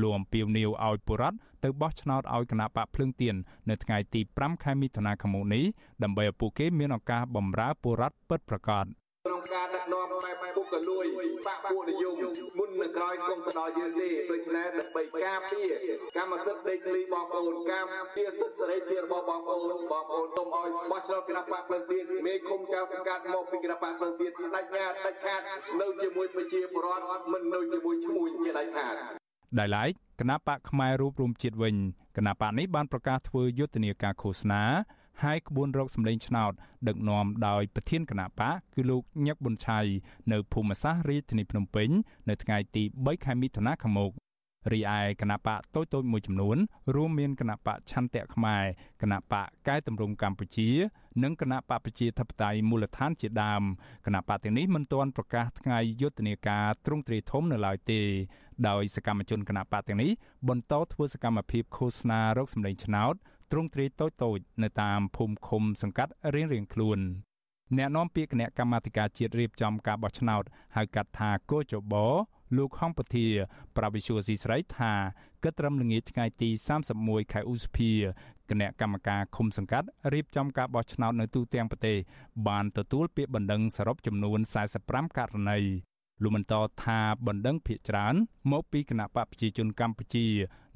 [0.00, 3.34] លោកអំពីវនីវឲ្យបុរដ្ឋទៅបោះឆ្នោតឲ្យគណៈបកភ្លើងទៀន
[3.70, 5.64] នៅថ្ងៃទី5ខែមិថុនាឆ្នាំនេះ
[6.02, 8.86] ដើម្បីឲ្យពួកគេមានឱកាសបម្រើបុរដ្ឋពិតប្រាកដ
[9.26, 11.06] ក្នុងការដឹកនាំបែបពុកលួយ
[11.46, 12.16] បាក់ពួកនិយម
[12.58, 15.68] មុននឹងក្រោយគង់ទៅដល់យើងទេដូច្នេះដើម្បីការពារ
[16.16, 25.40] កម្មសិទ្ធិដីធ្លីបងប្អូនការពារសិទ្ធិសេរីភាពរបស់បងប្អូនបងប្អូនសូមឲ្យបោះឆ្នោតគណៈបកភ្លើងទៀនមេឃុំកៅសង្កាត់មកពីគណៈបកភ្លើងទៀនដាច់ញាតដាច់ខាត
[25.80, 29.23] នៅជាមួយប្រជាពលរដ្ឋមិននៅជាមួយឈ្មួញជាដាច់ខាត
[29.58, 31.74] ដោយឡែកគណៈបកផ្នែករូបរួមជាតិវិញ
[32.16, 34.62] គណៈបកនេះបានប្រកាសធ្វើយុទ្ធនាការឃោសនា
[35.22, 36.52] ហើយក្បួនរកសម្លេងឆ្នោត
[36.88, 39.80] ដឹកនាំដោយប្រធានគណៈបកគឺលោកញឹកប៊ុនឆៃ
[40.32, 41.88] នៅភូមិសាស្ត្ររាជធានីភ្នំពេញ
[42.28, 44.12] នៅថ្ងៃទី3ខែមិថុនាខាងមុខ
[44.72, 46.56] រីឯគណៈបកតូចតូចមួយចំនួន
[46.94, 48.64] រួមមានគណៈបកឆន្ទៈខ្មែរ
[49.02, 50.68] គណៈបកកែតម្រង់កម្ពុជា
[51.22, 53.62] និងគណៈបកប្រជាធិបតេយ្យមូលដ្ឋានជាដើម
[54.06, 58.00] គណៈបកទាំងនេះមិនទាន់ប្រកាសថ្ងៃយុទ្ធនាការទ្រង់ទ្រាយធំនៅឡើយទេ
[58.68, 60.10] ដោយសកម្មជនគណៈបកទាំងនេះ
[60.48, 63.14] បន្តធ្វើសកម្មភាពឃោសនារកសម្លេងឆ្នោត
[63.52, 66.98] ទ្រង់ទ្រាយតូចតូចនៅតាមភូមិឃុំសង្កាត់រៀងៗខ្លួន
[67.76, 70.42] អ្នកនាំពាក្យគណៈកម្មាធិការជាតិរៀបចំការបោះឆ្នោត
[70.76, 71.94] ហៅកាត់ថាកោចប
[72.56, 73.26] លោកហងពធា
[73.76, 74.92] ប្រាវិសុយស៊ីស្រីថា
[75.42, 76.50] គិតត្រឹមល្ងាចថ្ងៃទី
[76.90, 77.90] 31ខែឧសភា
[78.50, 81.96] គណៈកម្មការឃុំសង្កាត់រៀបចំការបោះឆ្នោតនៅទូទាំងប្រទេស
[82.48, 84.38] បានទទួលពាក្យបណ្ដឹងសរុបចំនួន
[84.78, 85.58] 45ករណី
[86.23, 88.15] លោកបន្តថាបណ្ដឹងភាកច្រើន
[88.51, 90.25] មកពីគណៈបកប្រជាជនកម្ពុជា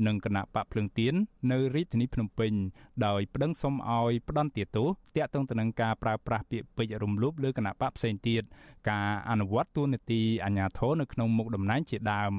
[0.07, 1.13] និងគណៈបកភ្លឹងទៀន
[1.51, 2.53] នៅរាជធានីភ្នំពេញ
[3.05, 8.43] ដោយប្តឹងសុំឲ្យផ្ដន្ទាទោសតាក់ទងទៅនឹងការប្រើប្រាស់ពាក្យពេចន៍រំលោភលើគណៈបកផ្សេងទៀត
[8.89, 12.33] ការអនុវត្តទូនាទីអាជ្ញាធរនៅក្នុងមុខតំណែងជាដើម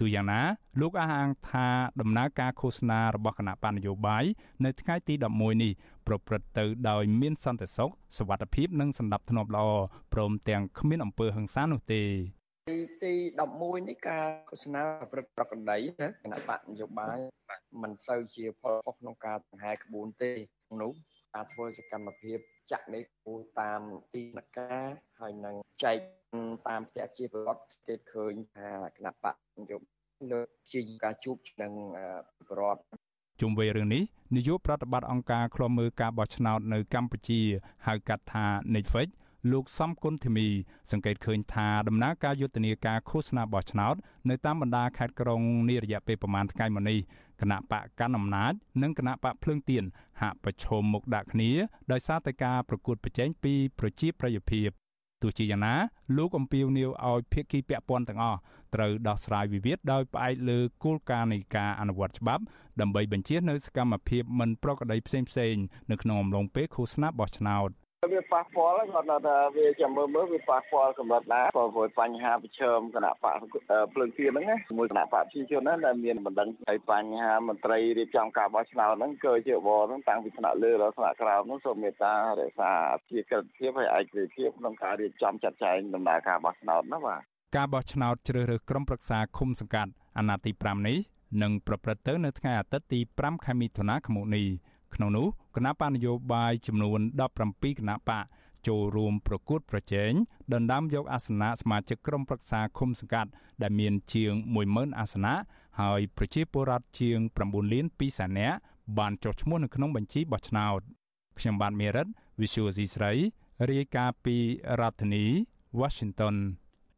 [0.00, 0.40] ទូយ៉ាងណា
[0.80, 1.68] លោកអះអាងថា
[2.00, 4.24] ដំណើរការឃោសនារបស់គណៈបញ្ញយោបាយ
[4.64, 5.72] នៅថ្ងៃទី11នេះ
[6.06, 9.66] ប្រព្រឹត្តទៅដោយមានសន្តិសុខសวัสดิភាពនិងសន្តិភាពល្អ
[10.12, 12.02] ព្រមទាំងគ្មានអំពើហិង្សានោះទេ
[13.03, 13.13] ទី
[13.51, 17.17] 11នេះការឃោសនាប្រព្រឹត្តប្រកដីណាគណៈបកនយោបាយ
[17.81, 20.31] មិនសូវជាផលខុសក្នុងការដង្ហែក្បួនទេ
[20.81, 20.91] នោះ
[21.33, 22.37] ការធ្វើសកម្មភាព
[22.71, 23.81] ចាក់នេះគូតាម
[24.13, 24.87] ទីនការ
[25.19, 25.97] ហើយនឹងចែក
[26.67, 29.87] តាមផ្ទះជាប្រវត្តិគេឃើញថាគណៈបកនយោបា
[30.21, 31.73] យលើជាការជួបនឹង
[32.49, 32.83] ប្រវត្តិ
[33.41, 34.03] ជុំវិញរឿងនេះ
[34.35, 37.41] នាយកប្រតិបត្តិអង្គការឃ្លាំមើលការបោះឆ្នោតនៅកម្ពុជា
[37.87, 39.07] ហៅកាត់ថា Netflix
[39.51, 40.47] លោកសំគុណធីមី
[40.91, 43.95] សង្កេតឃើញថាដំណើរការយុទ្ធនាការឃោសនាបោះឆ្នោត
[44.29, 46.99] នៅតាមបណ្ដាខេត្តក្រុងនារយៈពេលប្រមាណថ្ងៃមកនេះ
[47.41, 49.83] គណៈបកកណ្ដាលអំណាចនិងគណៈបកភ្លើងទៀន
[50.21, 51.51] ហាក់ប្រឈមមុខដាក់គ្នា
[51.91, 54.69] ដោយសារតែការប្រកួតប្រជែងពីប្រជាប្រិយភាព
[55.21, 55.75] ទោះជាយ៉ាងណា
[56.17, 58.39] លោកអំពីវនីវឲ្យភាគីពាក់ព័ន្ធទាំងអស់
[58.75, 62.43] ត្រូវដោះស្រាយវិវាទដោយផ្អែកលើគោលការណ៍នៃការអនុវត្តច្បាប់
[62.81, 67.69] ដើម្បីបញ្ជានៅសកម្មភាពមិនប្រក្រតីផ្សេងៗនៅក្នុងអំឡុងពេលឃោសនាបោះឆ្នោត
[68.01, 71.67] វាប៉ះពាល់គាត់ថាវាចាំមើលមើលវាប៉ះពាល់កម្រិតណាព្រោះ
[71.99, 73.39] បញ្ហាប្រឈមគណៈបក
[73.93, 82.71] ភ្លើងទៀនហ្នឹងណាមួយគណៈបកប្រជាជនហ្នឹងដែលមានបណ្ដឹងហើយបញ្ហាមន្ត្រីរៀបចំការបោះឆ្នោតហ្នឹងគឺជាបហ្នឹងតាំងពីថ្នាក់លើដល់ថ្នាក់ក្រោមហ្នឹងសូមមេត្តារក្សា
[83.09, 87.21] ជាក្រិតភាពហើយឯករាជ្យភាពក្នុងការរៀបចំចាត់ចែងដំណើរការបោះឆ្នោតណាបាទ
[87.57, 90.97] ការបោះឆ្នោតជ្រើសរើសក្រុមប្រឹក្សាឃុំសង្កាត់អាណត្តិទី5នេះ
[91.41, 94.45] នឹងប្រព្រឹត្តទៅនៅថ្ងៃអាទិត្យទី5ខែមិថុនាឆ្នាំនេះ
[94.95, 96.99] ក្នុងនោះគណៈបកនយោបាយចំនួន
[97.39, 98.25] 17គណៈបក
[98.67, 100.11] ចូលរួមប្រកួតប្រជែង
[100.53, 103.29] ដណ្ដើមយកអាសនៈសមាជិកក្រុមប្រឹក្សាឃុំសង្កាត់
[103.61, 104.33] ដែលមានជាង
[104.65, 105.35] 10000អាសនៈ
[105.81, 108.57] ហើយប្រជាពលរដ្ឋជាង9លាន2សែននាក់
[108.99, 110.81] បានចុះឈ្មោះនៅក្នុងបញ្ជីបោះឆ្នោត
[111.39, 112.07] ខ្ញុំបាទមេរិត
[112.41, 113.13] Visual C ស្រី
[113.69, 114.35] រាយការណ៍ពី
[114.79, 115.25] រដ្ឋធានី
[115.79, 116.35] Washington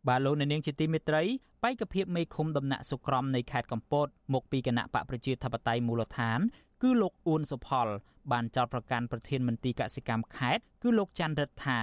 [0.07, 1.23] បាទលោកអ្នកនាងជាទីមេត្រី
[1.63, 6.39] បេក្ខភាពមេឃុំដំណាក់សុក្រមនៃខេត្តកំពតមកពីគណៈបកប្រជាធិបតេយ្យមូលដ្ឋាន
[6.81, 7.87] គឺលោកអ៊ួនសុផល
[8.31, 11.79] បានចោទប្រកាន់ប្រធានមន្ត្រីកសិកម្មខេត្តគឺលោកច័ន្ទរិទ្ធថា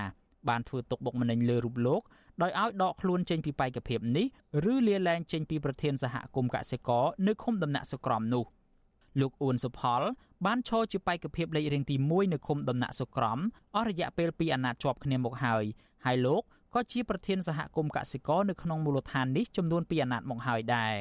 [0.49, 2.03] បានធ្វើទុកបុកម្នេញលើរូបលោក
[2.43, 4.27] ដោយឲ្យដកខ្លួនចេញពីបេក្ខភាពនេះ
[4.73, 8.45] ឬលាលែងចេញពីប្រធានសហគមន៍កសិករនៅឃុំដំណាក់សុក្រំនោះ
[9.21, 10.03] លោកអ៊ួនសុផល
[10.47, 13.39] បានឈរជាបេក្ខភាពលេខរៀងទី1នៅឃុំដំណាក់សុក្រំ
[13.77, 15.65] អស់រយៈពេល2អាណត្តិជាប់គ្នាមកហើយ
[16.05, 16.43] ហើយលោក
[16.75, 20.95] ក៏ជាប្រធានសហគមន៍កសិករនៅក្នុងមូលដ្ឋាននេះចំនួន2អាណត្តិមកហើយដែរ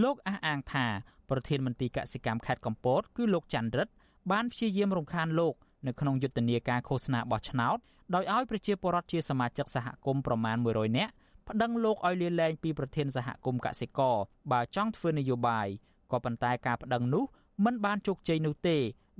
[0.00, 0.86] លោកអះអាងថា
[1.30, 3.92] ប្រធានមន្ត្រីកសិកម្មខេត្តកំពតគឺលោកច័ន្ទរិទ្ធ
[4.32, 5.54] បានព្យាយាមរំខានលោក
[5.86, 7.78] នៅក្នុងយុទ្ធនាការឃោសនាបោះឆ្នោត
[8.14, 11.12] ដោយឲ្យប្រជាពលរដ្ឋជាសមាជិកសហគមន៍ប្រមាណ100នាក់
[11.48, 14.16] ប្តឹងលោកឲ្យលាលែងពីប្រធានសហគមន៍កសិករ
[14.52, 15.66] បើចង់ធ្វើនយោបាយ
[16.12, 17.24] ក៏ប៉ុន្តែការប្តឹងនោះ
[17.64, 18.76] មិនបានជោគជ័យនោះទេ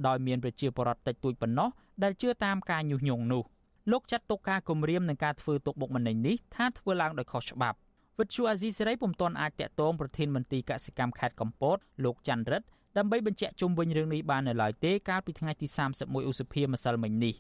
[0.07, 1.69] ដោយមានប្រជាពលរដ្ឋតិចតួចប៉ុណ្ណោះ
[2.03, 3.43] ដែលជឿតាមការញុះញង់នោះ
[3.91, 7.79] លោកចាត់ទុកការគម្រាមនឹងការធ្វើទុកបុកម្នេញនេះថាធ្វើឡើងដោយខុសច្បាប់
[8.23, 12.67] វិទ្យុអាស៊ីសេរីពុំទាន់អាចតាក់ទងប្រធានមន្ត្រីកសិកម្មខេត្តកំពតលោកច័ន្ទរិទ្ធ
[12.99, 15.67] ដើម្បីបញ្ជាក់ជុំវិញរឿងនេះបាននៅឡើយទេកាលពីថ្ងៃទី
[15.99, 17.35] 31ឧសភាម្សិលមិញនេះ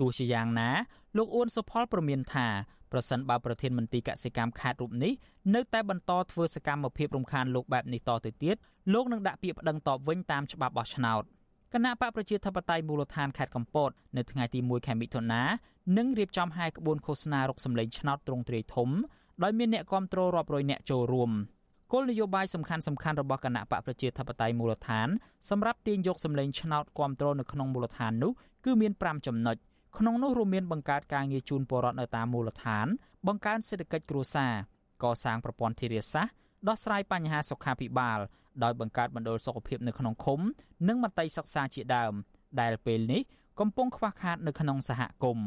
[0.00, 0.70] ទោះជាយ៉ាងណា
[1.16, 2.46] លោកអ៊ួនសុផលប្រមានថា
[2.92, 5.12] ប្រសិនបើប្រធានមន្ត្រីកសិកម្មខេត្តរូបនេះ
[5.54, 8.56] នៅតែបន្តធ្វើសកម្មភាពរំខានលោកបែបនេះតទៅទៀត
[8.92, 11.22] លោកនឹងដាក់ពាក្យប្តឹងតបវិញតាមច្បាប់បោះឆ្នោត
[11.72, 15.42] គណៈបកប្រជាធិបតេយ្យមូលដ្ឋានខេត្តកំពតនៅថ្ងៃទី1ខែមិថុនា
[15.98, 18.90] នឹងរៀបចំហែក្បួនឃោសនារកសម្លេងឆ្នោតត្រង់ទ្រាយធំ
[19.42, 21.30] ដោយមានអ្នកគ្រប់គ្រងរាប់រយនាក់ចូលរួម
[21.92, 25.08] គោលនយោបាយសំខាន់សំខាន់របស់គណៈបកប្រជាធិបតេយ្យមូលដ្ឋាន
[25.50, 28.32] សម្រាប់ទាញយកសម្លេងឆ្នោតគ្រប់គ្រងនៅក្នុងមូលដ្ឋាននោះ
[28.64, 29.56] គឺមាន5ចំណុច
[29.98, 32.86] ក្នុងនោះរួមមានបង្កើតការងារជូនពលរដ្ឋនៅតាមមូលដ្ឋាន
[33.26, 34.52] បង្កើនសេដ្ឋកិច្ចគ្រួសារ
[35.02, 36.32] កសាងប្រព័ន្ធធារាសាស្ត្រ
[36.68, 38.18] ដោះស្រាយបញ្ហាសុខាភិបាល
[38.62, 40.40] ដោយបង្កើតមណ្ឌលសុខភាពនៅក្នុងឃុំ
[40.88, 42.12] និងមន្ទីរសិក្សាជាដើម
[42.60, 43.22] ដែលពេលនេះ
[43.60, 45.46] កំពុងខ្វះខាតនៅក្នុងសហគមន៍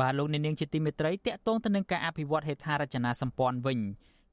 [0.00, 3.78] បាទលោកអ្នកនាងជាទីមេត្រីតកតងទៅនឹងការអភិវឌ្ឍហេដ្ឋារចនាសម្ព័ន្ធវិញ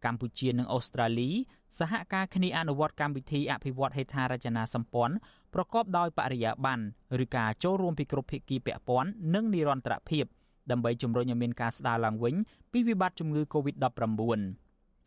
[0.06, 1.30] កម្ពុជានិងអូស្ត្រាលី
[1.78, 5.16] សហការគ្នាអនុវត្តកម្មវិធីអភិវឌ្ឍហេដ្ឋារចនាសម្ព័ន្ធ
[5.54, 6.86] ប្រកបដោយបរិយាបន្ន
[7.24, 10.26] ឬការចូលរួមពីគ្រប់ភាគីពាក់ព័ន្ធនិងនិរន្តរភាព
[10.72, 12.36] ដើម្បីជំរុញឲ្យមានការស្ដារឡើងវិញ
[12.72, 14.42] ពីវិបត្តិជំងឺ Covid-19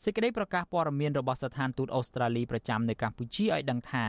[0.05, 4.05] សេចក្តីប្រកាសព័ត៌មានរបស់ស្ថានទូតអូស្ត្រាលីប្រចាំនៅកម្ពុជាឲ្យដឹងថា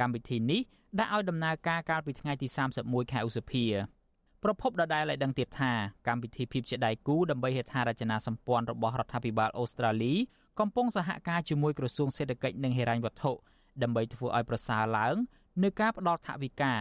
[0.00, 0.60] កម្មវិធីនេះ
[0.98, 2.46] ដាក់ឲ្យដំណើរការកាលពីថ្ងៃទី
[2.80, 3.64] 31ខែឧសភា
[4.44, 5.72] ប្រពន្ធដដែលឲ្យដឹងទៀតថា
[6.08, 10.14] កម្មវិធីភាពជាដៃគូដើម្បីហេដ្ឋារចនាសម្ព័ន្ធរបស់រដ្ឋាភិបាលអូស្ត្រាលី
[10.60, 13.32] កំពុងសហការជាមួយក្រសួងសេដ្ឋកិច្ចនិងហិរញ្ញវត្ថុ
[13.82, 15.14] ដើម្បីធ្វើឲ្យប្រសើរឡើង
[15.62, 16.74] នៅការផ្ដល់ថវិកា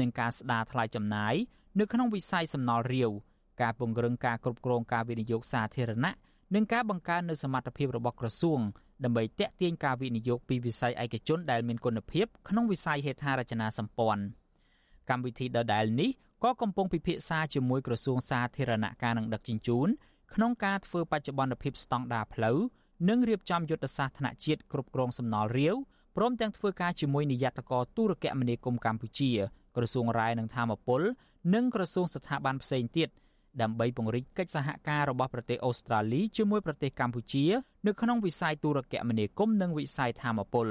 [0.00, 1.34] និងការស្ដារថ្លៃចំណាយ
[1.78, 3.10] នៅក្នុងវិស័យសំណល់រាវ
[3.62, 6.12] ការពង្រឹងការគ្រប់គ្រងការវិនិយោគសាធារណៈ
[6.54, 8.60] និងការបង្កើននូវសមត្ថភាពរបស់ក្រសួង
[9.04, 14.22] ដើម្បីទាក់ទាញការវិនិយោគពីវិស័យឯកជនដែលមានគុណភាពក្នុងវិស័យហេដ្ឋារចនាសម្ព័ន្ធ
[15.10, 16.10] កម្មវិធីដដែលនេះ
[16.42, 19.88] ក៏កំពុងពិភាក្សាជាមួយក្រសួងសាធារណការនិងដឹកជញ្ជូន
[20.34, 22.58] ក្នុងការធ្វើបច្ចុប្បន្នភាពស្តង់ដារផ្លូវ
[23.08, 25.76] និងរៀបចំយុទ្ធសាស្ត្រថ្នាក់ជាតិគ្រប់គ្រងសំណល់រាវ
[26.16, 29.30] ព្រមទាំងធ្វើការជាមួយនាយកតកទូរគមនាគមន៍កម្ពុជា
[29.76, 31.00] ក្រសួងរាយនឹងធម្មពល
[31.54, 33.08] និងក្រសួងស្ថាប័នផ្សេងទៀត
[33.62, 37.44] ដើម្បីពង្រីកកិច្ចសហការរបស់ប្រទេសអូស្ត្រាលីជាមួយប្រទេសកម្ពុជា
[37.86, 40.68] នៅក្នុងវិស័យទូរគមនាគមន៍និងវិស័យធម្មពល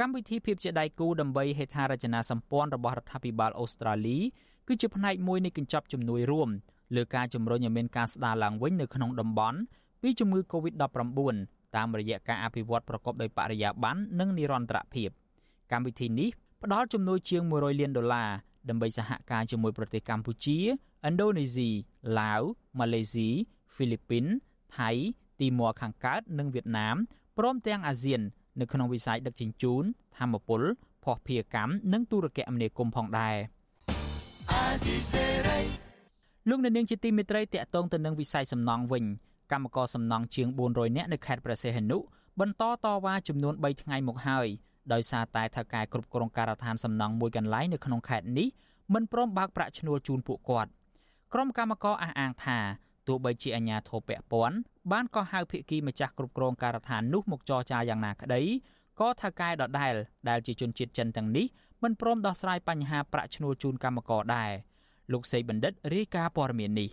[0.00, 4.18] កម្មវិធីភាពជាដៃគូដើម្បីហេដ្ឋារចនាសម្ព័ន្ធរបស់រដ្ឋាភិបាលអូស្ត្រាលី
[4.72, 6.48] គឺជាផ្នែកមួយនៃកញ្ចប់ជំនួយរួម
[6.96, 9.58] លើការជំរុញឲ្យមានការស្ដារឡើងវិញនៅក្នុងតំបន់
[10.02, 11.20] ពីជំងឺ Covid-19
[11.76, 15.10] តាមរយៈការអភិវឌ្ឍប្រកបដោយបរិយាបន្ននិងនិរន្តរភាព
[15.72, 16.30] កម្មវិធីនេះ
[16.62, 18.30] ផ្ដល់ជំនួយជាង100លានដុល្លារ
[18.68, 20.58] ដើម្បីសហការជាមួយប្រទេសកម្ពុជា
[21.06, 21.70] ឥណ្ឌូនេស៊ី
[22.18, 22.42] ឡាវ
[22.78, 23.28] ម៉ាឡេស៊ី
[23.74, 24.24] ហ្វីលីពីន
[24.76, 24.90] ថៃ
[25.40, 26.96] ទីម៉័រខាងកើតនិងវៀតណាម
[27.38, 28.20] ព្រមទាំងអាស៊ាន
[28.60, 29.84] នៅក្នុងវិស័យដឹកជញ្ជូន
[30.18, 30.62] ធម្មពល
[31.04, 33.36] ភស្តុភារកម្មនិងទូរគមនាគមន៍ផងដែរ។
[36.48, 39.04] លោកអ្នកនាងជាទីមេត្រីតកតងទៅនឹងវិស័យសំណង់វិញ
[39.52, 41.98] កម្មករសំណង់ជាង400នាក់នៅខេត្តព្រះសីហនុ
[42.40, 44.48] បន្តតវ៉ាចំនួន3ថ្ងៃមកហើយ
[44.92, 48.48] ដោយសារតែថៅកែគ្រប់គ្រងការដ្ឋានសំណង់មួយកន្លែងនៅក្នុងខេត្តនេះ
[48.94, 50.70] មិនព្រមបើកប្រាក់ឈ្នួលជូនពួកគាត់
[51.34, 52.58] ក្រុមកម្មករអះអាងថា
[53.06, 54.56] ទោះបីជាអាជ្ញាធរពាក់ព័ន្ធ
[54.92, 58.42] បានកោះហៅភាគីម្ចាស់គ្រប់គ្រងការដ្ឋាននោះមកចរចាយ៉ាងណាក្តី
[59.00, 59.94] ក៏ថៅកែដដែល
[60.28, 61.46] ដែលជាជនជាតិចិនទាំងនេះ
[61.82, 64.50] មិនព្រមដោះស្រាយបញ្ហាប្រាក់ឈ្នួលជូនកម្មករដែរ
[65.12, 66.88] លោកសេកបណ្ឌិតរាយការណ៍ព័ត៌មាននេះ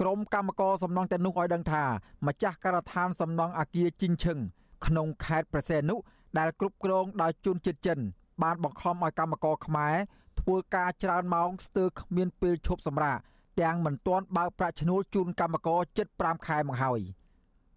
[0.00, 1.84] ក្រុមកម្មករសំណង់ទាំងនោះឲ្យដឹងថា
[2.26, 4.38] ម្ចាស់ការដ្ឋានសំណង់អាគារជីងឈឹង
[4.86, 5.96] ក្នុងខេត្តប្រសេនុ
[6.38, 7.98] ដែលគ្រប់គ្រងដោយជនជាតិចិន
[8.42, 9.94] បានបង្ខំឲ្យកម្មករខ្មែរ
[10.40, 13.18] ធ្វើការច្រើនម៉ោងស្ទើរគ្មានពេលឈប់សម្រាក
[13.60, 17.00] ទាំងមិនទាន់បើកប្រាក់ឈ្នួលជូនកម្មករជិត5ខែមកហើយ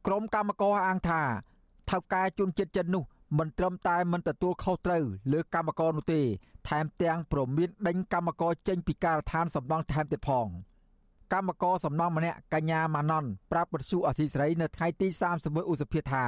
[0.06, 1.22] ក្រុមកម្មករអាងថា
[1.90, 3.04] ថៅកែជនជាតិចិននោះ
[3.38, 6.22] មិនត្រឹមតែមិនទទួលខុសត្រូវលើកម្មករនោះទេ
[6.70, 10.48] ថែមទាំងប្រមានដេញកម្មករចេញពីការដ្ឋានសំណង់ថែមទៀតផង
[11.34, 15.08] កម្មករសំណង់ម្នាក់កញ្ញាម៉ាណនប្រាប់បទសុអសីស្រីនៅថ្ងៃទី
[15.40, 16.24] 31ឧសភាថា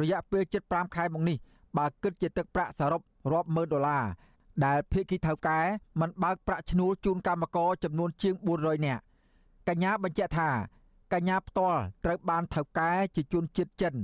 [0.00, 1.36] រយៈពេល75ខែមកនេះ
[1.76, 3.00] បើគិតជាទឹកប្រាក់សរុប
[3.32, 4.04] រាប់ម៉ឺនដុល្លារ
[4.64, 5.60] ដែលភៀកគីថៅកែ
[6.00, 9.02] មិនបើកប្រាក់ឈ្នួលជូនកម្មករចំនួនជាង400នាក់
[9.68, 10.50] កញ្ញាបញ្ជាក់ថា
[11.12, 13.94] កញ្ញាផ្ទាល់ត្រូវបានថៅកែជាជនជាតិចិន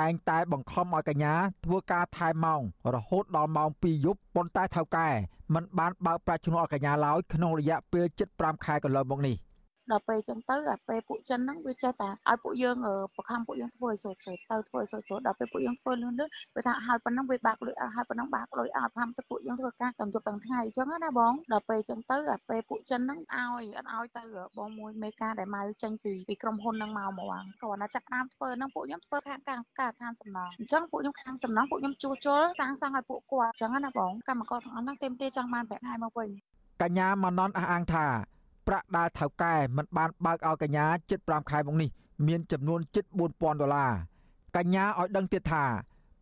[0.00, 2.60] តែងតែបង្ខំឲ្យកញ្ញាធ្វើការថែមម៉ោង
[2.94, 5.08] រហូតដល់ម៉ោង2យប់ប៉ុន្តែថៅកែ
[5.54, 9.36] មិនបានបើកប្រាក់ឈ្នួលឲ្យកញ្ញាឡើយក្នុងរយៈពេល75ខែកន្លងមកនេះ
[9.90, 12.76] ដល់ពេលចឹងទៅអាពេលពួកចិនហ្នឹងវាចេះតែឲ្យពួកយើង
[13.16, 24.22] បង្ខំពួកយើងធ្វើឲ្យសូត្រសូត្រទៅធ្វើឲ្យសូត្រសូត្រដល់ពេលពួកយើងធ្វើលឿនលឿនវាថាឲ្យប៉ុណ្ណឹងវាបាក់លុយឲ្យប៉ុណ្ណឹងបាក់លុយឲ្យផាំទៅពួកយើងធ្វើការទាំងយប់ទាំងថ្ងៃអញ្ចឹងណាបងដល់ពេលចឹងទៅអាពេលពួកចិនហ្នឹងឲ្យអត់ឲ្យទៅ
[24.58, 27.26] បងមួយមេការដែលមកចេញពីពីក្រុមហ៊ុនហ្នឹងមកមក
[27.62, 36.28] គាត់ណាចាក់តាមធ្វើហ្នឹងពួកខ្ញុំធ្វើខាងការការឋានសំណងអញ្ចឹងពួកខ្ញុំខាងសំណងពួកខ្ញុំជួសជុលសាងសង់ឲ្យពួកគាត់អញ្ចឹងណាបងកម្មករទាំងអស់ហ្នឹងទេមទេចង់បានប្រាក់ខែមកវិញ
[36.82, 38.06] កញ្ញាម៉ាណនអះអាងថា
[38.66, 41.90] ប្រាក់ដែលថៅកែមិនបានបើកឲ្យកញ្ញាជិត5ខែមកនេះ
[42.26, 43.92] មានចំនួនជិត4000ដុល្លារ
[44.56, 45.64] កញ្ញាឲ្យដឹងទៀតថា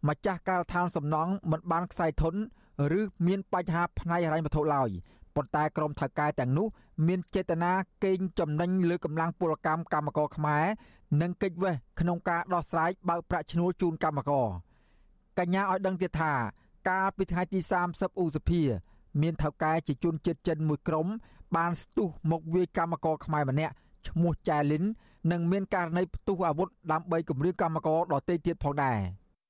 [0.09, 2.35] ម្ចាស់ការដ្ឋានសំណង់មិនបានខ្សែធន
[2.99, 4.91] ឬមានបញ្ហាផ្នែកហិរញ្ញវត្ថុឡើយ
[5.35, 6.67] ប៉ុន្តែក្រុមថៅកែទាំងនោះ
[7.07, 7.73] មានចេតនា
[8.05, 10.65] កេងចំណេញលើកម្លាំងពលកម្មកម្មករខ្មែរ
[11.21, 14.49] និងកិច្ចវេះក្នុងការដោះស្រាយបើកប្រាក់ឈ្នួលជូនកម្មករ
[15.39, 16.33] កញ្ញាឲ្យដឹងទៀតថា
[16.89, 18.63] កាលពីថ្ងៃទី30ឧសភា
[19.23, 21.07] មានថៅកែជាជនជាតិចិនមួយក្រុម
[21.57, 23.75] បានស្ទុះមកវាយកម្មករខ្មែរម្នាក់
[24.09, 24.85] ឈ្មោះចែលីន
[25.33, 28.99] និងមានករណីផ្ទុះអាវុធដើម្បីគំរាមកម្មករដទៃទៀតផងដែរ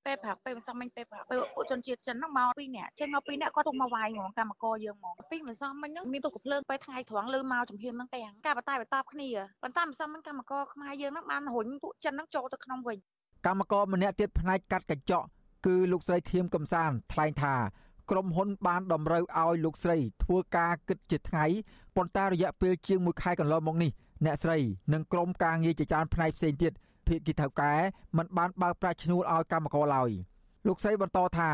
[0.07, 9.29] ពេលប្រាក់ពេលមិនសមមិញពេលប្រាក់ពេលពួកជនជាតិចិនហ្នឹងមកពីរនាក់ចេញមកពីរនាក់គាត់ទុកមកវាយហ្មងកម្មករយើងហ្មងពីមិនសមមិញហ្នឹងមានទុកកំភ្លើងពេលថ្ងៃត្រង់លើមកចំហៀនហ្នឹងទាំងការបតែបតបគ្នា
[9.63, 12.99] ប៉ុន្តែមិនសមមិញកម្មករខ្មែរយើងហ្នឹងបានរុញពួកចិនហ្នឹងចូលទៅក្នុងវិញ
[13.47, 15.27] កម្មករម្នាក់ទៀតផ្នែកកាត់កញ្ចក់
[15.67, 17.55] គឺលោកស្រីធៀមកំសានថ្លែងថា
[18.11, 21.45] ក្រុមហ៊ុនបានតម្រូវឲ្យលោកស្រីធ្វើការគិតជាថ្ងៃ
[21.97, 23.91] ប៉ុន្តែរយៈពេលជាង1ខែកន្លងមកនេះ
[24.25, 24.59] អ្នកស្រី
[24.93, 26.73] និងក្រុមការងារជាច្រើនផ្នែកផ្សេងទៀត
[27.07, 27.73] ភាគីថៅកែ
[28.17, 30.11] មិនបានបើកប្រាក់ឈ្នួលឲ្យកម្មករឡើយ
[30.67, 31.51] លោកស្រីបន្តថា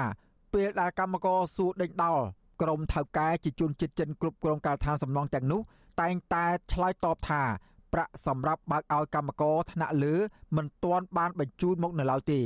[0.55, 2.21] ពេលដែលកម្មករសួរដេញដោល
[2.63, 5.61] ក្រុមថៅកែជាជនជាតិចិនគ្រប់គ្រងការដ្ឋានសំណងទាំងនោះ
[6.01, 7.43] តែងតែឆ្លើយតបថា
[7.93, 10.15] ប្រាក់សម្រាប់បើកឲ្យកម្មករថ្នាក់លើ
[10.57, 12.41] មិនទាន់បានបញ្ជូនមកនៅឡើយទេ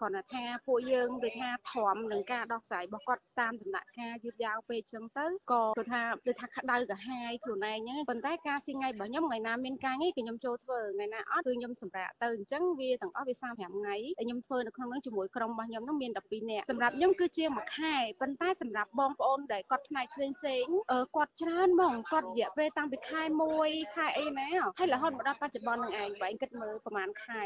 [0.00, 20.64] គ្រាន់តែថាពួកយើងដូចថាធំនឹងការដោះស្រាយរបស់គាត់តាមដំណាក់កាលយឺតយ៉ាវពេកអញ្ចឹងទៅក៏គឺថាដូចថាក្តៅកាហាយខ្លួនឯងហ្នឹងប៉ុន្តែការស៊ីថ្ងៃរបស់ខ្ញុំថ្ងៃណាមានការងារគឺខ្ញុំចូលធ្វើថ្ងៃណាអត់គឺខ្ញុំសម្រាកទៅអញ្ចឹងវាទាំងអស់វា35ថ្ងៃដែលខ្ញុំធ្វើនៅក្នុងហ្នឹងជាមួយក្រុមរបស់ខ្ញុំហ្នឹងមាន12នាក់សម្រាប់ខ្ញុំគឺជាមួយខែប៉ុន្តែសម្រាប់បងប្អូនដែលគាត់ផ្នែកផ្សេងផ្សេង
[21.16, 23.22] គាត់ច្រើនហ្មងគាត់រយៈពេលតាំងពីខែ
[23.58, 27.44] 1ខែអីណាហើយរហូតមកដល់បច្ចុប្បន្នហ្នឹងឯងបើឯងគិតមើលប្រហែលខែ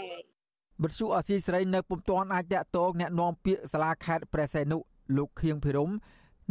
[0.84, 4.78] វិទ្យុអសីស្រីនៅពុំទាន់អាចតាក់ទងแนะនាំពាក្យសាលាខេត្តព្រះសីហនុ
[5.18, 5.92] លោកខៀងភិរម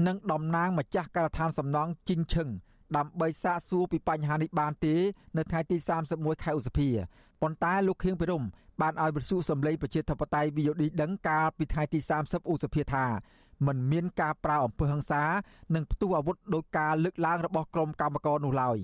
[0.06, 2.48] និងតំណាងម្ចាស់ការដ្ឋានសំណង់ជីងឈឹង
[2.96, 4.94] ដើម្បីសាកសួរពីបញ្ហានេះបានទេ
[5.36, 5.76] នៅថ្ងៃទី
[6.10, 6.88] 31ខែឧសភា
[7.42, 8.44] ប៉ុន្តែលោកខៀងភិរម
[8.80, 13.04] បានឲ្យវិទ្យុសំឡេងប្រជាធិបតេយ្យ VOD ដឹងកាលពីថ្ងៃទី30ឧសភាថា
[13.66, 15.24] มันមានការប្រើអំពើហិង្សា
[15.74, 18.78] និងផ្ទុះអាវុធដោយការលើកឡើងរបស់ក្រុមកម្មករនោះឡើយ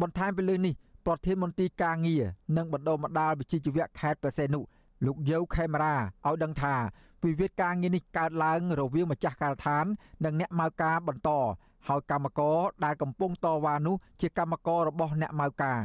[0.00, 0.74] បន្ថែមពីលើនេះ
[1.05, 2.23] ប្រធានមន្ត្រីការងារ
[2.57, 4.59] និងបណ្ដុំបណ្ដាលវិជ្ជាជីវៈខេត្តប្រសេនុ
[5.05, 6.75] លោកយៅខេមរាឲ្យដឹងថា
[7.23, 9.85] វិវាទការងារនេះកើតឡើងរវាងម្ចាស់ការដ្ឋាន
[10.25, 11.29] និងអ្នកម៉ៅការបន្ត
[11.87, 15.81] ហើយកម្មករដែលកំពុងតវ៉ានោះជាកម្មកររបស់អ្នកម៉ៅការ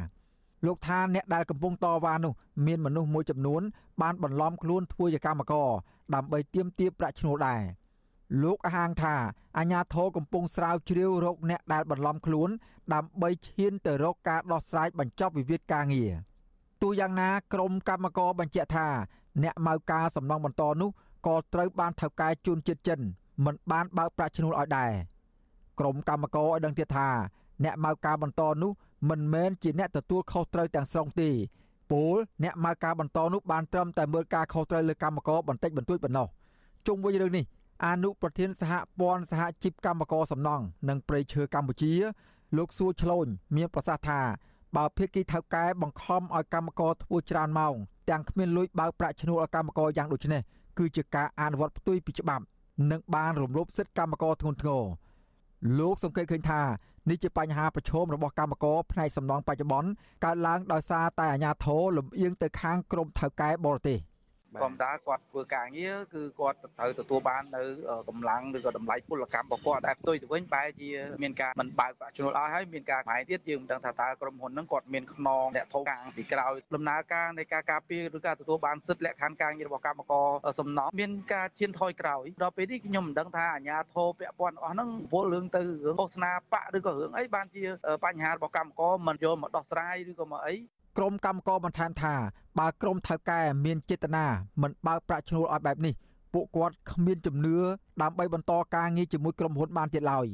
[0.66, 2.32] លោកថាអ្នកដែលកំពុងតវ៉ានោះ
[2.66, 3.62] មានមនុស្សមួយចំនួន
[4.02, 5.70] បានបន្លំខ្លួនធ្វើជាកម្មករ
[6.14, 7.62] ដើម្បីទាមទារប្រាក់ឈ្នួលដែរ
[8.42, 9.14] លោកហាងថា
[9.58, 12.50] អាញាធរកំពុងស្រាវជ្រាវរកអ្នកដែលបន្លំខ្លួន
[12.94, 16.10] ដើម្បីឈានទៅរកការដោះស្រាយបញ្ចប់វិវាទការងារ
[16.82, 18.88] ទោះយ៉ាងណាក្រមកម្មករបញ្ជាក់ថា
[19.42, 20.90] អ្នកម៉ៅការសំណងបន្តនោះ
[21.26, 23.00] ក៏ត្រូវបានថៅកែជួនជាតិចិន
[23.44, 24.92] មិនបានបើកប្រាក់ឈ្នួលឲ្យដែរ
[25.78, 27.08] ក្រមកម្មករឲ្យដឹងទៀតថា
[27.64, 28.72] អ្នកមកការបន្តនោះ
[29.10, 31.30] មិនមែនជាអ្នកទទួលខុសត្រូវទាំងស្រុងទេ
[31.90, 32.14] ពល
[32.44, 36.26] អ្នកមកការបន្តនោះបានត្រឹមតែមើលការខុសត្រូវលើកម្មករបន្តិចបន្តួចប៉ុណ្ណោះ
[36.86, 37.44] ជុំវិញរឿងនេះ
[37.84, 41.92] អនុប្រធានសហព័ន្ធសហជីពកម្មករសំណង់និងប្រៃឈើកម្ពុជា
[42.56, 43.26] លោកសួរឆ្លូន
[43.56, 44.20] មានប្រសាសន៍ថា
[44.76, 47.74] បើភាគីថៅកែបង្ខំឲ្យកម្មករធ្វើច្រើនម៉ោង
[48.10, 50.42] ទាំងគ្មានលុយបើកប្រាក់ឈ្នួលឲ្យកម្មករយ៉ាងដូចនេះ
[50.78, 52.44] គឺជាការអនុវត្តផ្ទុយពីច្បាប់
[52.90, 54.84] និងបានរំលោភសិទ្ធិកម្មករធ្ងន់ធ្ងរ
[55.78, 56.62] លោកសង្កេតឃើញថា
[57.08, 59.90] នេះជាបញ្ហាប្រឈមរបស់កម្មករផ្នែកសំណង់បច្ចុប្បន្ន
[60.24, 63.98] កើតឡើងដោយសារតែអាជ្ញាធរលំអៀងទៅខាងក្រមថៅកែបរទេស។
[64.62, 67.62] ធម្មតាគាត់ធ្វើការងារគឺគាត់ត្រូវទទួលបាននៅ
[68.08, 70.90] កម្លាំងឬក៏តម្លៃពលកម្មរបស់គាត់តែផ្ទុយទៅវិញបែរជា
[71.22, 80.26] មានការមិនបើកប្រាក់ចំណូលឲ្យហើយមានការផ្សាយទៀតយើងមិនដឹងថាតើក្រុមហ៊ុនហ្នឹងគាត់មានខ្នងអ្នកធំកាងពីក្រោយដំណើរការនៃការការពារឬការទទួលបានសិទ្ធិលក្ខខណ្ឌការងាររបស់កម្មករ
[80.58, 87.62] សំណងមានការឈានថយក្រោយដល់ពេលនេះខ្ញុំមិនដឹងថាអាជ្ញាធរពាក់ព័ន្ធអស់ហ្នឹងពលរឿងទៅរឿងឃោសនាបកឬក៏រឿងអីបានជា
[88.04, 90.56] បញ្ហារបស់កម្មករមិនយកមកដោះស្រាយឬក៏មកអី
[90.98, 92.14] ក្រមកម្មករបន្ថែមថា
[92.58, 94.24] បើក្រមថៅកែមានចេតនា
[94.62, 95.94] មិនបើកប្រាក់ឈ្នួលឲ្យបែបនេះ
[96.34, 97.56] ពួកគាត់គ្មានជំនឿ
[98.02, 100.26] ដើម្បីបន្តការងារជាមួយក្រុមហ៊ុនបានទៀតឡើយ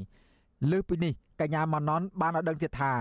[0.70, 2.92] លើសពីនេះកញ្ញាម៉ាណនបានឲ្យដឹងទៀតថា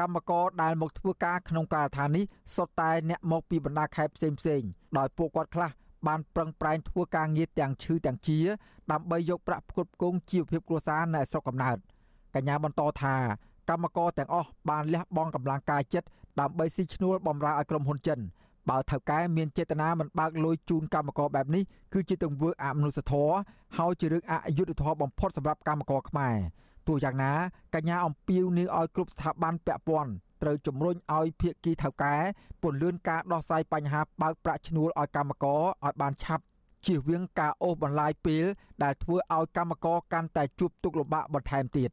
[0.00, 2.24] កម្មករដែលមកធ្វើការក្នុងការដ្ឋាននេះ
[2.56, 4.62] សុទ្ធតែអ្នកមកពីបណ្ដាខេត្តផ្សេងផ្សេង
[4.98, 5.70] ដោយពួកគាត់ខ្លះ
[6.06, 8.38] បានប្រឹងប្រែងធ្វើការងារទាំងឈឺទាំងជា
[8.92, 11.76] ដើម្បីយកប្រាក់ផ្គត់ផ្គង់ជីវភាពគ្រួសារនៅស្រុកកំណើត
[12.34, 13.14] កញ្ញាបន្តថា
[13.70, 16.08] កម្មករទាំងអស់បានលះបង់កម្លាំងកាយចិត្ត
[16.40, 18.20] ដើម្បីស៊ីឈ្នួលបំរើឲ្យក្រុមហ៊ុនចិន
[18.70, 23.34] បើថៅកែមានចេតនាមិនបើកលុយជូនកម្មករបែបនេះគឺជាទង្វើអមនុស្សធម៌
[23.78, 26.36] ហើយជារឿងអយុត្តិធម៌បំផុតសម្រាប់កម្មករខ្មែរ
[26.86, 27.32] ទោះយ៉ាងណា
[27.74, 32.14] កញ្ញាអំពាវនាវឲ្យគ្រប់ស្ថាប័នពាក់ព័ន្ធត្រូវជំរុញឲ្យភាគីថៅកែ
[32.62, 36.44] ពន្លឿនការដោះស្រាយបញ្ហាបើកប្រាក់ឈ្នួលឲ្យកម្មករឲ្យបានឆាប់
[36.86, 38.44] ជៀសវាងការអូសបន្លាយពេល
[38.82, 41.90] ដែលធ្វើឲ្យកម្មករកាន់តែជួបទុក្ខលំបាកបន្ថែមទៀត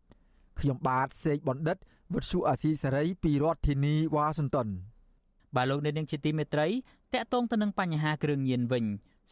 [0.59, 1.77] ខ្ញុំបាទសេកបណ្ឌិត
[2.13, 4.67] វិទ្យុអាស៊ីសេរីពីរដ្ឋធានីវ៉ាស៊ីនតោន
[5.55, 6.67] បាទលោកអ្នកនាងជាទីមេត្រី
[7.13, 8.85] តកតងទៅនឹងបញ្ហាគ្រឿងញៀនវិញ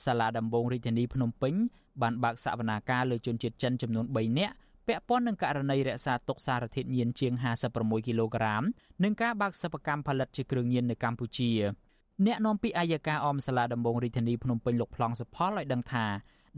[0.03, 1.53] សាលាដំបងរាជធានីភ្នំពេញ
[2.01, 4.53] បានបើកសវនាការលើជនជាតិចិនចំនួន3នាក់
[4.87, 7.33] ពាក់ព័ន្ធនឹងករណីរក្សាទុកសារធាតុញៀនជាង
[7.69, 8.63] 56គីឡូក្រាម
[9.03, 11.51] និងការបើកសិប្បកម្មផលិតជាគ្រឿងញៀននៅកម្ពុជា
[12.25, 16.05] អ្នកនាំពាក្យអัยការអមសាលាដំបងរាជធានីភ្នំពេញលោកប្លង់សុផលឲ្យដឹងថា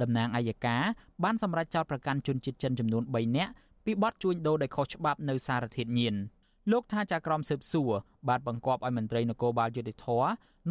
[0.01, 0.83] តំណាងអัยការ
[1.23, 3.51] បានសម្រេចចោទប្រកាន់ជនជាតិចិនចំនួន3នាក់
[3.85, 6.15] ពីបទជួញដូរដោយខុសច្បាប់នៅសារធាតុញៀន
[6.71, 7.91] លោកថាចាក្រមស៊ើបសួរ
[8.29, 10.07] បានបង្គាប់ឲ្យមន្ត្រីនគរបាលយុតិធធ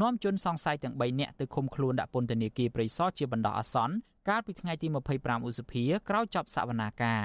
[0.01, 3.95] នាំជនសង្ស័យទាំង3នាក់ទៅឃុំខ្លួនដាក់ពន្ធនាគារព្រៃសរជាបណ្ដោះអាសន្ន
[4.29, 4.87] កាលពីថ្ងៃទី
[5.19, 7.23] 25ឧសភាក្រោយចប់សវនាការ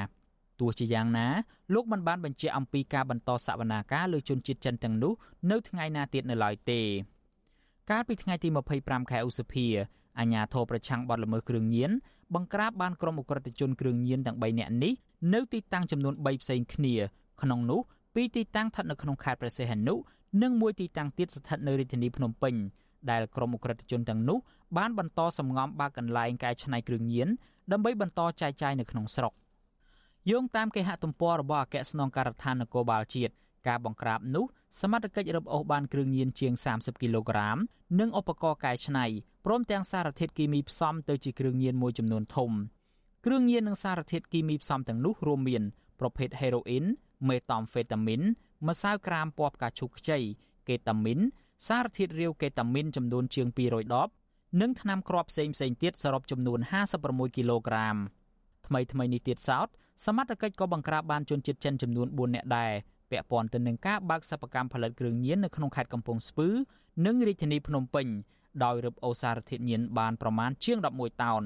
[0.60, 1.28] ទោះជាយ៉ាងណា
[1.74, 5.14] លោកមិនបានបញ្ជាក់អំពីការបន្តសវនាការលើជនជាតិចិនទាំងនោះ
[5.52, 6.82] នៅថ្ងៃណាទៀតនៅឡើយទេ
[7.92, 8.50] កាលពីថ្ងៃទី
[8.80, 9.66] 25ខែឧសភា
[10.20, 11.92] អាជ្ញាធរប្រឆាំងបទល្មើសគ្រឿងញៀន
[12.36, 14.94] បង្ក្រាបបានក្រុមអ ுக ្រិតជនគ្រឿងញៀនទាំង3នាក់នេះ
[15.34, 16.96] នៅទីតាំងចំនួន3ផ្សេងគ្នា
[17.42, 17.82] ក្នុងនោះ
[18.14, 19.96] ពីរទីតាំងស្ថិតនៅក្នុងខេត្តព្រះសីហនុ
[20.42, 22.56] និងមួយទីតាំងទៀតស្ថិតនៅរាជធានីភ្នំពេញ
[23.10, 24.38] ដែលក្រុមអ ுக ្រិតជនទាំងនោះ
[24.78, 27.28] បានបន្តសម្ងំបើកកន្លែងកែច្នៃគ្រឿងញៀន
[27.72, 29.34] ដើម្បីបន្តចែកចាយនៅក្នុងស្រុក
[30.32, 33.34] យោងតាមគេហទំព័ររបស់អគ្គស្នងការដ្ឋាននគរបាលជាតិ
[33.68, 34.46] ការបង្ក្រាបនោះ
[34.82, 37.58] សមត្ថកិច្ចរឹបអូសបានគ្រឿងញៀនជាង30គីឡូក្រាម
[38.00, 39.06] និងឧបករណ៍កែច្នៃ
[39.46, 42.52] ព្រមទាំងសារធាតុគីមីផ្សំទៅជាគ្រឿងញៀនមួយចំនួនធំ
[43.26, 45.64] គ្រឿងញៀននិងសារធាតុគីមីផ្សំទាំងនោះរួមមាន
[46.00, 46.86] ប្រភេទហេរ៉ូអ៊ីន
[47.30, 48.22] មេតាមហ្វេតាមីន
[48.68, 50.20] ម្សៅក្រាមពណ៌ផ្កាឈូកខ្ចី
[50.70, 51.20] កេតាមីន
[51.68, 54.10] សារធាតុរាវកេតាមីនចំនួនជាង200ដប
[54.62, 56.60] និងថ្នាំគ្រាប់ផ្សេងផ្សេងទៀតសរុបចំនួន
[56.98, 57.96] 56គីឡូក្រាម
[58.68, 59.68] ថ្មីថ្មីនេះទៀតសោត
[60.06, 62.72] សមត្ថកិច្ចក៏បង្ក្រាបបានជនជាតិចិនចំនួន4នាក់ដែរ
[63.12, 66.48] ពាក់ព័ន្ធទៅនឹងការបើកសិប្បកម្មផលិតគ្រឿងញៀននៅក្នុងខេត្តកំពង់ស្ពឺ
[67.06, 68.08] និងរាជធានីភ្នំពេញ
[68.64, 71.44] ដោយរឹបអូសារធាតុញៀនបានប្រមាណជាង11តោន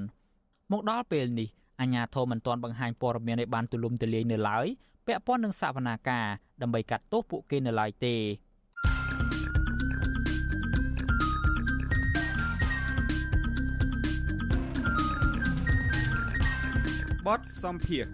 [0.72, 1.48] មកដល់ពេលនេះ
[1.82, 4.68] អាជ្ញាធរមិនទាន់បង្ហាញព័ត៌មានឲ្យបានទូលំទូលាយនៅឡើយ
[5.08, 6.26] ពាក់ព័ន្ធនឹងសវនាការ
[6.62, 8.16] ដើម្បីកាត់ទោសពួកគេនៅឡើយទេ
[17.26, 18.06] បតសំភារ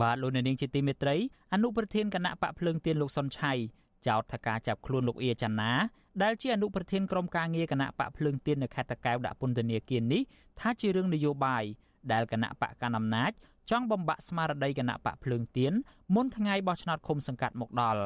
[0.00, 1.16] បាទលោកអ្នកនាងជាទីមេត្រី
[1.52, 3.52] អនុប្រធានគណៈបកភ្លើងទៀនលោកសុនឆៃ
[4.06, 5.72] ចោទថាការចាប់ខ្លួនលោកអៀចាណា
[6.22, 10.22] ដែលជាអនុប្រធានក្រុមការងារគណៈបកភ្លើងទៀននៅខេត្តតាកែវដាក់ពន្ធនាគារនេះ
[10.60, 11.64] ថាជារឿងនយោបាយ
[12.12, 13.32] ដែលគណៈបកកណ្ដាលអំណាច
[13.70, 15.72] ចង់បំបាក់ស្មារតីគណៈបកភ្លើងទៀន
[16.14, 18.02] មុនថ្ងៃបោះឆ្នោតឃុំសង្កាត់មកដល់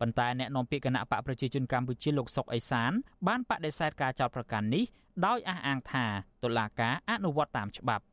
[0.00, 2.92] ប៉ុន្តែអ្នកនាំពាក្យគណៈបកប្រជាជនកម្ពុជាលោកសុកអេសាន
[3.26, 4.84] បានបដិសេធការចោទប្រកាន់នេះ
[5.26, 6.04] ដោយអះអាងថា
[6.42, 8.04] តុលាការអនុវត្តតាមច្បាប់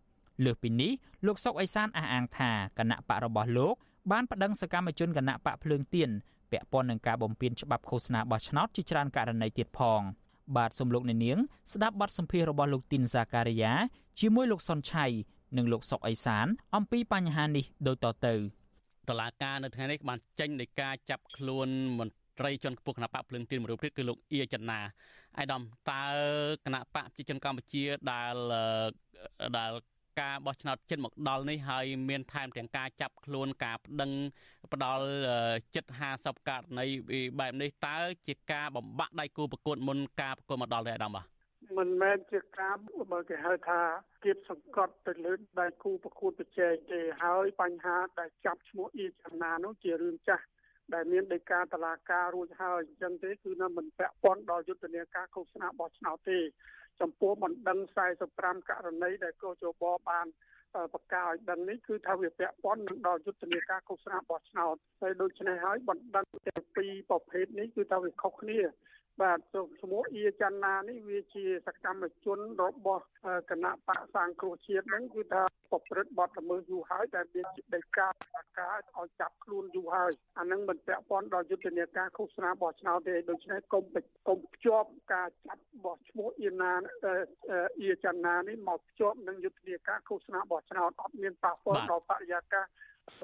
[0.46, 0.92] លើសពីនេះ
[1.26, 3.76] លោកសុកអេសានអះអាងថាគណៈបករបស់លោក
[4.12, 6.10] បានប្តឹងសកម្មជនគណៈបកភ្លើងទៀន
[6.54, 10.02] ពាក់ព័ន្ធនឹងការបំពានច្បាប់ឃោសនាបោះឆ្នោតជាច្រើនករណីទៀតផង
[10.58, 11.38] បាទសូមលោកអ្នកនាង
[11.74, 13.74] ស្ដាប់បទសម្ភាសន៍របស់លោកទីនសាការីយ៉ា
[14.20, 15.06] ជាមួយលោកសុនឆៃ
[15.58, 18.36] និងលោកសុកអេសាន អំពីបញ្ហានេះដូចតទៅ
[19.10, 21.68] តឡាការនៅថ្ងៃនេះបានចេញនៃការចាប់ខ្លួន
[22.00, 24.80] មន្ត្រីជាន់ខ្ពស់គណៈបកភ្លើងទៀនមួយរូបទៀតគឺលោកអៀចនា
[25.38, 26.04] អាយដាមតើ
[26.66, 28.36] គណៈបកប្រជាជនកម្ពុជាដែល
[29.58, 29.72] ដែល
[30.22, 34.12] ការបោះឆ្នោតចិត្តមកដល់នេះហើយមានថែមទាំងការចាប់ខ្លួនការប្តឹង
[34.74, 35.06] ផ្ដាល់
[35.76, 36.86] ចិត្ត50ករណី
[37.40, 37.98] បែបនេះតើ
[38.28, 41.26] ជាការបំបាក់ដៃគូប្រកួតមុនការប្រកួតមកដល់ទេអាដាមបាទ
[41.78, 42.76] មិនមែនជាការ
[43.12, 43.80] បើគេហៅថា
[44.24, 50.46] គៀបសង្កត់ទៅលើដៃគូប្រកួតប្រជែងទេហើយបញ្ហាដែលចាប់ឈ្មោះអ៊ីចំណានោះជារឿងចាស់
[50.94, 56.40] ដែលមានដីកាតឡាការរួចហើយអញ្ចឹងទេគឺនៅមិនពាក់ព័ន្ធដល់យុទ្ធនាការឃោសនាបោះឆ្នោតទេ
[57.02, 57.80] ចំពោះបណ្ដឹង
[58.24, 60.28] 45ករណីដែលកោជបបាន
[60.94, 68.60] បកកាឲ្យដឹងនេះគឺថាវាពាក់ព័ន្ធនឹងដល់យុទ្ធនាការឃោសនាបោះឆ្នោតហើយដូច្នេះហើយបណ្ដឹងទាំងពីរប្រភេទនេះគឺថាវាខុសគ្នា
[69.22, 69.40] បាទ
[69.82, 73.06] ឈ្មោះអៀចាន់ណានេះវាជាសកម្មជនរបស់
[73.50, 75.42] គណៈបកសាងគ្រោះជាតិហ្នឹងគឺថា
[75.72, 77.46] ប្រព្រឹត្តបទល្មើសយូរហើយតែមាន
[77.76, 78.08] ដីកា
[78.60, 83.84] ការឲ្យចាប់ខ្លួនយូរហើយអាហ្នឹងមិនពាក់ព័ន្ធដល់យុទ្ធនាការឃោសនាបោះឆ្នោតទេដូច្នេះកុំ
[84.28, 86.74] កុំភ្ជាប់ការចាប់បោះឈ្មោះអៀណា
[87.82, 92.66] អៀចាន់ណានេះមកភ្ជាប់នឹងយុទ្ធនាការឃោសនាបោះឆ្នោតអត់មានប៉ះពាល់ដល់បរិយាកាស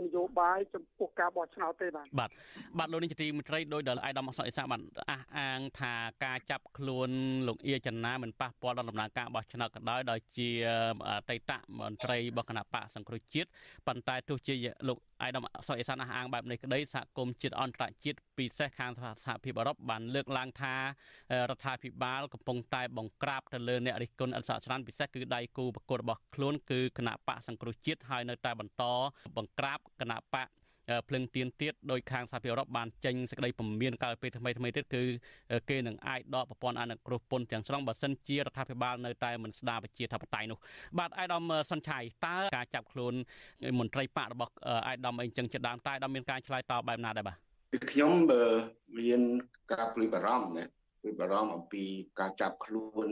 [0.04, 2.30] នយោបាយចំពោះការបោះឆ្នោតទេបាទបាទ
[2.78, 4.82] បាទលោកនេះជាទីមន្ត្រីដោយដល់អាយដាមអសអេសាបាន
[5.12, 5.94] អះអាងថា
[6.26, 7.10] ការចាប់ខ្លួន
[7.48, 10.50] លោកអៀចនាមិនប៉ះពាល់ដល់ដំណើរការបោះឆ្នោតក៏ដោយដោយជា
[11.08, 13.50] អតីតមន្ត្រីរបស់គណៈបកសង្គ្រោះជាតិ
[13.88, 14.56] ប៉ុន្តែទោះជា
[14.88, 18.92] លោកអាយដាមសុកអេសានអះអាងបែបនេះក្តីសហគមន៍ជាតិអន្តរជាតិពិសេសខាង
[19.26, 28.84] សហភាពអឺរ៉ុបបានលើកឡើងថារដ្ឋាភិបាលកំពុងតែបង្ក្រាបទៅលើអ្នករិះគន់អន្តរជាតិពិសេសគឺដៃគូប្រកួតរបស់ខ្លួនគឺគណៈបកសង្គ្រោះជាតិហើយនៅតែបន្ត
[29.38, 30.48] បង្ក្រាបគណៈបក
[31.08, 35.04] ភ្លឹងទៀនទៀតដោយខាងសហភាពអឺរ៉ុបបានចេញសេចក្តីពមៀនកាលពីថ្មីថ្មីទៀតគឺ
[35.70, 40.58] គេនឹងអាចដកប្រព័ន្ធអនុគ្រោះពន្ធទាំងស្រុងបើសិនជារដ្ឋាភិបាលនៅតែមិនស្ដារប្រជាធិបតេយ្យនោះ
[40.98, 43.14] បាទអាយដាមសុនឆៃតើការចាប់ខ្លួន
[43.80, 44.54] មន្ត្រីបករបស់
[44.88, 47.38] អាយដាមអីចឹងជាដើមតើអាយដាមមានការឆ្លើយតបបែបណាដែរបាទ
[47.92, 48.12] ខ្ញុំ
[49.00, 49.22] មាន
[49.74, 50.64] ការព្រួយបារម្ភណា
[51.02, 51.84] ព្រួយបារម្ភអំពី
[52.20, 53.10] ការចាប់ខ្លួន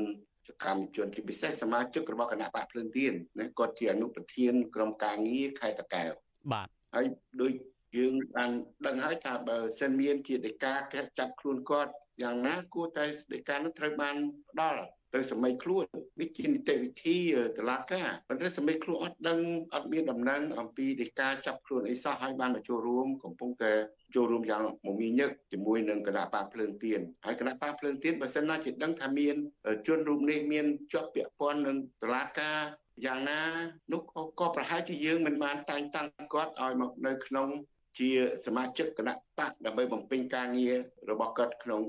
[0.47, 6.11] សកម្មជនជាពិសេសសមាជិករបស់គណៈបកភ្លើងទៀនណាគាត់ជាអនុប្រធានក្រុមការងារខេត្តតាកែវ
[6.51, 7.05] បាទហើយ
[7.41, 7.53] ដូច
[7.97, 8.51] យើងបាន
[8.85, 10.73] ដឹងហើយថាបើសិនមានជាដីកា
[11.19, 11.91] ចាប់ខ្លួនគាត់
[12.21, 14.15] យ៉ាងណាគួរតែដីកានោះត្រូវបាន
[14.51, 14.81] ផ្ដល់
[15.15, 15.85] ទៅសម័យខ្លួន
[16.21, 17.17] នេះជានីតិវិធី
[17.57, 19.39] តឡាការប៉ុន្តែសម័យខ្លួនអត់ដឹង
[19.75, 23.73] អត់មានដំណឹងអំពីដីកាចាប់ខ្លួនអីសោះហើយបានមកចូលរួមកំពុងតែ
[24.15, 29.35] ចូលរួមយ៉ាងមមាញឹកជាមួយនឹងគណៈបាភ្លើងទៀនហើយគណៈបាភ្លើងទៀនបើសិនណាជាដឹងថាមាន
[29.87, 32.57] ជនរូបនេះមានជាប់ពាក់ព័ន្ធនឹងតឡាការ
[33.05, 33.41] យ៉ាងណា
[33.93, 34.01] នោះ
[34.39, 37.47] ក៏ប្រហែលជាយើងមិនបានតែងតាំងគាត់ឲ្យមកនៅក្នុង
[37.99, 38.09] ជា
[38.45, 40.75] សមាជិកគណៈបកដើម្បីបំពេញការងារ
[41.11, 41.81] របស់គាត់ក្នុង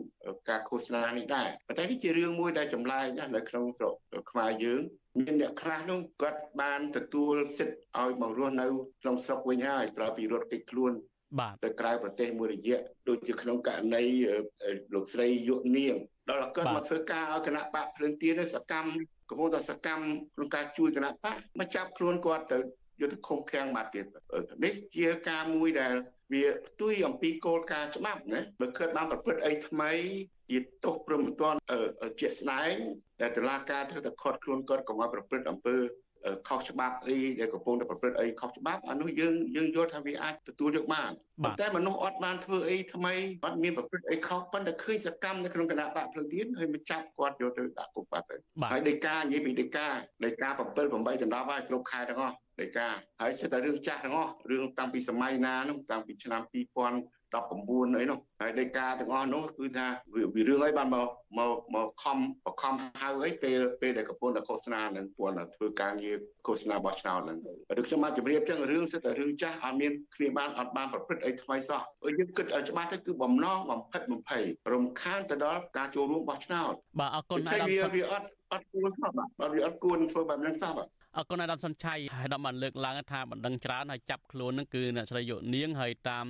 [0.48, 3.94] ការឃោសនានេះដែរប៉ុន្តែនេះជារឿងមួយដែលចម្លែកណាស់នៅក្នុងស្រុក
[4.30, 4.82] ខ្មែរយើង
[5.18, 8.66] មានអ្នកខ្លះនោះគាត់បានទទួលសិទ្ធិឲ្យមករស់នៅ
[9.02, 10.92] ក្នុងស្រុកវិញហើយក្រោយពីរត់គេចខ្លួន
[11.38, 14.04] បាទទៅក្រៅប្រទេសមួយរយៈដូចជាក្នុងករណី
[14.94, 15.96] លោកស្រីយុនាង
[16.30, 18.90] ដល់គាត់មកធ្វើការឲ្យគណៈបកភ្លើងទៀនសកម្ម
[19.30, 20.04] កំពុងតែសកម្ម
[20.34, 22.58] ក្នុងការជួយគណៈបកមកចាប់ខ្លួនគាត់ទៅ
[23.00, 24.04] យកទៅឃុំឃាំងបាត់ទៀត
[24.64, 25.94] នេះជាការមួយដែល
[26.32, 29.92] វាផ្ទុយអំពីគោលការណ៍ច្បាប់ណាបើឃើញបានប្រព្រឹត្តអីថ្មី
[30.50, 31.58] ជាទោសព្រមមិនទាន់
[32.20, 32.74] ជាក់ស្ដែង
[33.20, 35.76] ដែលតុលាការត្រូវតែខត់ខ្លួនគាត់កុំឲ្យប្រព្រឹត្តអំពើ
[36.48, 41.10] ខុសច្បាប់អីដែលកំពុងតែប្រព្រឹត្តអីខុសច្បាប់អានោះយើងយើងយល់ថាវាអាចទទួលយកបាន
[41.60, 43.14] តែមនុស្សអត់បានធ្វើអីថ្មី
[43.46, 48.36] អត់មានប្រព្រឹត្តអីខុសប៉ុន្តែឃើញសកម្មនៅក្នុងគណៈបកភ្លើងទៀនហើយមកចាប់គាត់យកទៅដាក់គុកបាត់ទៅ
[48.72, 49.88] ហើយដីកានិយាយពីដីកា
[50.24, 52.88] ដីកា7 8ដណ្ដប់ហើយគ្រប់ខែទាំងអស់ដីកា
[53.20, 56.42] ហើយសិតតែរឿងចាស់ទាំងអស់រឿងតាំងពីសម័យណានោះតាំងពីឆ្នាំ
[56.84, 59.86] 2000 19អីនោះហើយដីកាទាំងអស់នោះគឺថា
[60.34, 61.08] វារឿងអីបានមក
[61.38, 66.16] មកមកខំបខំហៅអីពេលពេលដែលកំពុងតែឃោសនានឹងពួនធ្វើការងារ
[66.46, 67.38] ឃោសនាបោះឆ្នោតហ្នឹង
[67.80, 71.82] ឬខ្ញុំមកជម្រាបចឹងរឿងសិតតែរឿងចាស់អត់មានគ្នាបានអត់បានប្រព្រឹត្តអីថ្មីសោះ
[72.18, 86.26] យើងគិតឲ្យច្បាស់ទៅគឺបំណងបំផិតបំភ័យរំខានទៅដល់ការចូលរួមបោះឆ្នោតបាទអរគុណអាយវាវាអត់អត់គួរសោះបាទវាអត់គួរធ្វើបែបហ្នឹងសោះបាទអរគុណអាដាមសុនឆៃហើយដល់បានលើកឡើងថាបណ្ដឹងច្រើនហើយចាប់ខ្លួននឹងគឺអ្នកស្រីយុនាងហើយតាម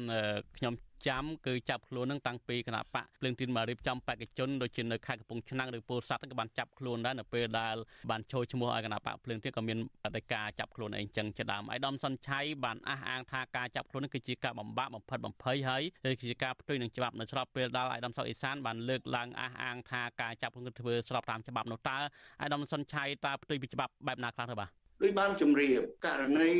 [0.56, 0.74] ខ្ញុំ
[1.06, 7.76] ចាំគឺចាប់ខ្លួននឹងតាំងពីគណៈបកភ្លើងទីនមករៀបចំបេក្ខជនដូចជានៅខេត្តកំពង់ឆ្នាំងឬពោធិ៍សាត់ក៏បានចាប់ខ្លួនដែរនៅពេលដែល
[8.10, 22.02] បានចូលឈ្មោះឲ្យគណៈបកភ្លើងទីនក៏មានបដិការចាប់ខ្លួនអីចឹងជាដើមឯកឧត្តមសុនឆៃបានអះអាងថាការចាប់ខ្លួននេះគឺជាការបំបាក់បំផិតបំភ័យហើយគឺជាការផ្ទុយនឹងច្បាប់នៅស្របពេលដែលឯកឧត្តមសុកអេសានបានលើកឡើងអះអាងថាការចាប់ខ្លួនធ្វើស្របតាមច្បាប់នោះតើឯក
[22.42, 24.70] ឧត្តមសុនឆៃតើផ្ទុយពីច្បាប់បែបណាខ្លះទៅបាទ
[25.02, 26.50] ដូចបានជម្រាបករណី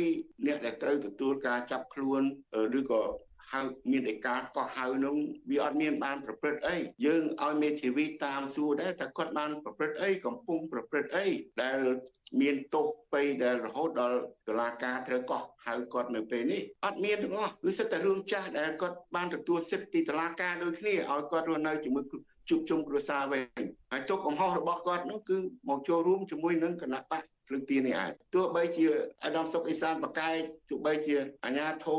[0.47, 2.21] អ្នកដែលត្រូវទទួលការចាប់ខ្លួន
[2.79, 3.03] ឬក៏
[3.51, 5.15] ហហៅមានឯកាកោះហៅនោះ
[5.49, 11.27] វាអត់មានបានប្រព្រឹត្តអីយើងឲ្យមេធាវីតាមសួរដែរថាគាត់បានប្រព្រឹត្តអីកំពុងប្រព្រឹត្តអី
[11.61, 11.79] ដែល
[12.41, 22.03] មានទោសបីដែលរហូតដល់តុលាការត្រូវកោះហៅគាត់នៅពេលនេះអត់មានទាំងអស់គឺសិតតែរឿងចាស់ដែលគាត់បានទទួលសិទ្ធិពីតុលាការដូចគ្នាឲ្យគាត់រស់នៅជាមួយ
[22.49, 23.43] ជួបជុំគ្រួសារវិញ
[23.91, 25.37] ហើយទុកកំហុសរបស់គាត់នោះគឺ
[25.69, 28.85] មកចូលរួមជាមួយនឹងគណៈបក ភ្លើងទៀននេះឯងទោះបីជា
[29.23, 30.37] អាដាមសុកអេសានបកែក
[30.69, 31.97] ទោះបីជាអាញាធោ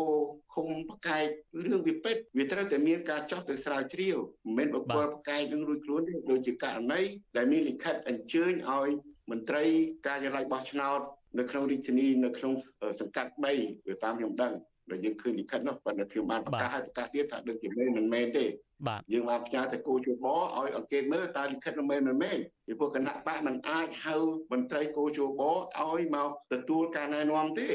[0.54, 1.26] ឃុំបកែក
[1.64, 7.00] រឿងវាពេតវាត្រូវតែមានការចោះទៅស្រាវជ្រាវមិនមែនបុគ្គលបកែកនឹងរួចខ្លួនទេដូចជាករណី
[7.36, 8.90] ដែលមានលិខិតអញ្ជើញឲ្យ
[9.30, 9.64] មន្ត្រី
[10.06, 11.00] ការិយាល័យបោះឆ្នោត
[11.38, 12.52] នៅក្នុងរាជធានីនៅក្នុង
[13.00, 14.52] សង្កាត់3វាតាមខ្ញុំដឹង
[14.92, 18.46] ដែលយើងឃើញលិខិតនោះប៉ុន្តែខ្ញុំបានប្រកាសឲ្យប្រកាសទៀតថាដឹងជាមែនមិនមែនទេ
[18.88, 24.14] បាទយើងបានផ្ញើទៅគូជួបឲ្យអង្កេតមើលតើលិខិតនោះមែនមិនមែនពីព្រោះគណៈបកមិនអាចហៅ
[24.52, 27.68] មន្ត្រីគូជួបឲ្យមកទទួលការណែនាំទេ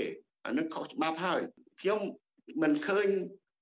[0.46, 1.42] អានឹងខុសច្បាប់ហើយ
[1.82, 2.00] ខ្ញុំ
[2.62, 3.08] មិនឃើញ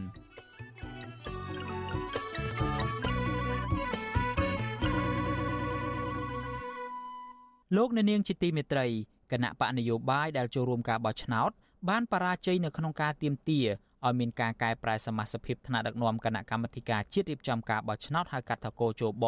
[7.77, 8.87] លោកអ្នកនាងជាទីមេត្រី
[9.33, 11.51] គណៈបកនយោបាយដែលចូលរួមការបោះឆ្នោត
[11.89, 13.61] បានបរាជ័យនៅក្នុងការទៀមទា
[14.07, 19.27] ឲ្យមានការកែប្រែសមាជិកថ្នាក់ដឹកនាំគណៈកម្មាធិការជាតិរៀបចំការបោះឆ្នោតហៅកាត់ថាកោជប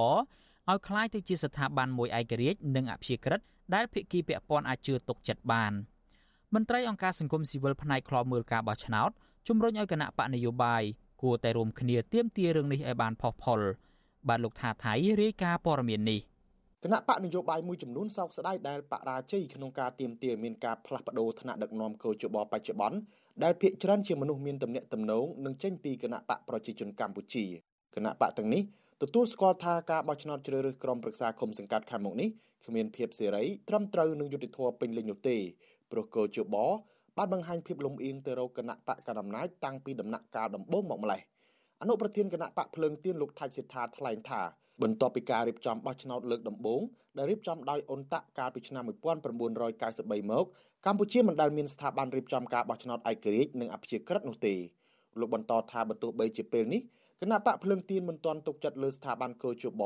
[0.72, 3.42] ឲ្យคล้ายទៅជាស្ថាប័នមួយឯករាជ្យនិងអព្យាក្រឹត
[3.74, 5.74] ដែលភាគីពាក់ព័ន្ធអាចជឿទុកចិត្តបាន
[6.54, 9.12] មន្ត្រីអង្គការសង្គមស៊ីវិលផ្នែកខ្លមមើលការបោះឆ្នោត
[9.48, 10.84] ជំរុញឲ្យគណៈបកនយោបាយ
[11.22, 13.60] គួរតែរួមគ្នាទៀមទារឿងនេះឲ្យបានផុសផុល
[14.28, 16.20] បាទលោកថាថៃរាយការណ៍ព័ត៌មាននេះ
[16.84, 22.98] គណៈបកនយោបាយមួយចំនួនសោកស្ដាយដែលបរាជ័យក្នុងការទៀមទាមានការផ្លាស់ប្ដូរឋានៈដឹកនាំកោជបបច្ចុប្បន្ន
[23.44, 27.46] ដែលភាគច្រើនជាមនុស្សមានទំនាក់ទំនងនឹងចេញពីគណៈបកប្រជាជនកម្ពុជា
[27.96, 28.62] គណៈបកទាំងនេះ
[29.05, 32.29] ទទួលស្គាល់ថាការបោះឆ្នោតជ្រើសរើសក្រុមប្រឹក្សាគុំសង្កាត់ខាងមុខនេះ
[32.67, 35.37] គ្មានភាពសេរីត្រឹមត្រូវនឹងយុត្តិធម៌ពេញលេញនោះទេ
[35.91, 36.57] ព្រោះកោជប
[37.17, 41.21] បានបង្ហាញភាពលំអៀងទៅរកគណៈបកកណ្ដាលអំណាចតាំងពីដំណាក់កាលដំបូងមកម្លេះ
[41.81, 44.41] អនុប្រធានគណៈបកភ្លើងទៀនលោកថៃសិដ្ឋាថ្លែងថា
[44.83, 46.81] បន្ទាប់ពីការរៀបចំបោះឆ្នោតលើកដំបូង
[47.17, 50.45] ដែលរៀបចំដោយអ៊ុនតាក់កាលពីឆ្នាំ1993មក
[50.87, 54.55] កម្ពុជាមិនដែលមានស្ថាប័នរៀបចំការបោះឆ្នោតឯករាជ្យនិងអព្យាក្រឹតនោះទេ
[55.19, 56.83] លោកបន្តថាបើទោះបីជាពេលនេះ
[57.23, 59.83] គណៈបកភ្លើងទៀនមិនទាន់ទុកចិត្តលើស្ថាប័នកោជប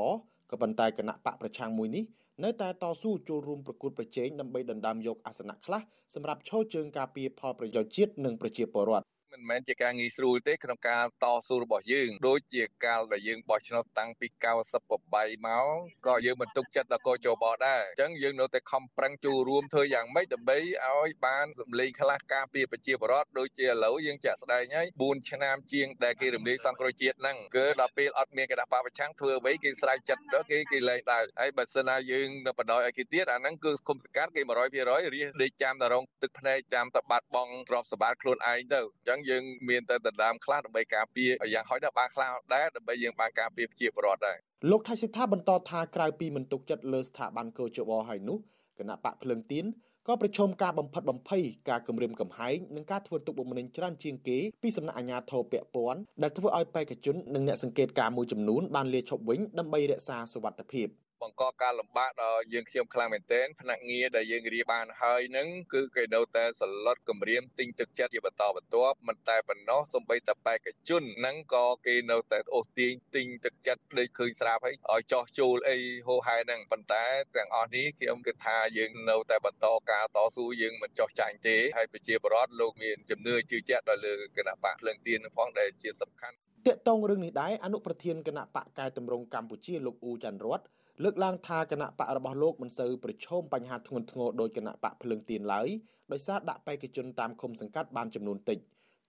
[0.51, 2.05] ក៏ប៉ុន្តែគណៈបកប្រឆាំងមួយនេះ
[2.45, 5.81] នៅតែតស៊ូចូលរួមប្រកួតប្រជែងដើម្បីដណ្ដើមយកអាសនៈខ្លះ
[6.15, 9.05] សម្រាប់ឈរជើងការពារផលប្រយោជន៍ជាតិនិងប្រជាពលរដ្ឋ
[9.35, 15.67] មិនមែនជាការងាយស្រួលទេក្នុងការតស៊ូរបស់យើងដូចជាកាលដែលយើងបោះឆ្នោតតាំងពី98មក
[16.07, 44.37] ក៏យើងមិនទុកចិត្តដល់កោជបដែរអញ្ចឹងយើងនៅតែខំប្រឹងចូលរួមធ្វើយ៉ាងម៉េចដើម្បីឲ្យបានសម្លេងខ្លះការពារប្រជាពលរដ្ឋដូចជាឥឡូវយើងចាក់ស្ដែងហើយ4ឆ្នាំជាងដែលគេរំលាយសង្គ្រោះជាតិហ្នឹងគឺដល់ពេលអត់មានគណៈបព្វប្រឆាំងធ្វើអ្វីគេស្រែកចិត្តដល់គេគេលែងដែរហើយបើសិនណាយើងនៅបដ ாய் ឲ្យគេទៀតអាហ្នឹងគឺគុំសង្កាត់គេ100%រៀសដេកចាំតែរងទឹកភ្នែកចាំតែបាត់បង់ទ្រព្យសម្បត្តិខ្លួនឯងទៅអញ្ចឹងយើងមានតែដណ្ដើមខ្លះដើម្បីការពារយ៉ាងហោចដល់បានខ្លះដែរដើម្បីយើងបានការពារប្រជាពលរដ្ឋដែរ
[44.71, 48.39] លោកថៃសិដ្ឋាបន្តថាក្រៅពីមិនទុកចិត្តលើស្ថាប័នកោជបហើយនោះ
[48.79, 49.67] គណៈបកភ្លឹងទៀន
[50.09, 60.89] ក៏ប្រឈមការបំផិតបំភ័យការគំរាមកំហែងនិងការធ្វើទុកបុកម្នេញច្រើនជាងគេពីសំណាក់អាជ្ញាធរពាក់ព័ន្ធដែលធ្វើឲ្យបេក្ខជននិងអ្នកសង្កេតការមួយចំនួនបានលាឈប់វិញដើម្បីរក្សាសុវត្ថិភាព
[61.23, 77.05] បង្កការលំបាកដល់យើងខ្ញុំខ្លាំងមែនទែនផ្នែកងារដែលយើងរៀបបានហើយនឹងគឺគេនៅតែសន្លត់គម្រាមទិញទឹកចិត្តជាបន្តបន្ទាប់មិនតែប៉ុណ្ណោះសូម្បីតែបេក្ខជនហ្នឹងក៏គេនៅតែអូសទាញទិញទឹកចិត្តភ្លេចឃើញស្រាប់ហើយឲ្យចោះចូលអីហូហែហ្នឹងប៉ុន្តែ
[77.37, 86.37] ទាំងអស់នេះខ្ញុំគិតថាយើងនៅតែបន្តការតស៊ូយើងមិនចោះចាញ់ទេហើយប្រជាពលរដ្ឋលោកមានជំនឿជឿជាក់ដល់លើគណៈបកភ្លើងទៀនផងដែលជាសំខាន់
[86.67, 90.61] តាកតងរឿងនេះដែរអនុប្រធានគណៈបកកែតម្រង់កម្ពុជាលោកអ៊ូច័ន្ទរត
[91.03, 95.69] លើកឡើងថាគណៈបករបស់លោកមិនសូវប្រឈមបញ្ហាធ្ងន់ធ្ងរដោយគណៈបកភ្លើងទៀនឡើយ
[96.13, 98.59] ដោយសារដាក់បេក្ខជនតាមឃុំសង្កាត់បានចំនួនតិច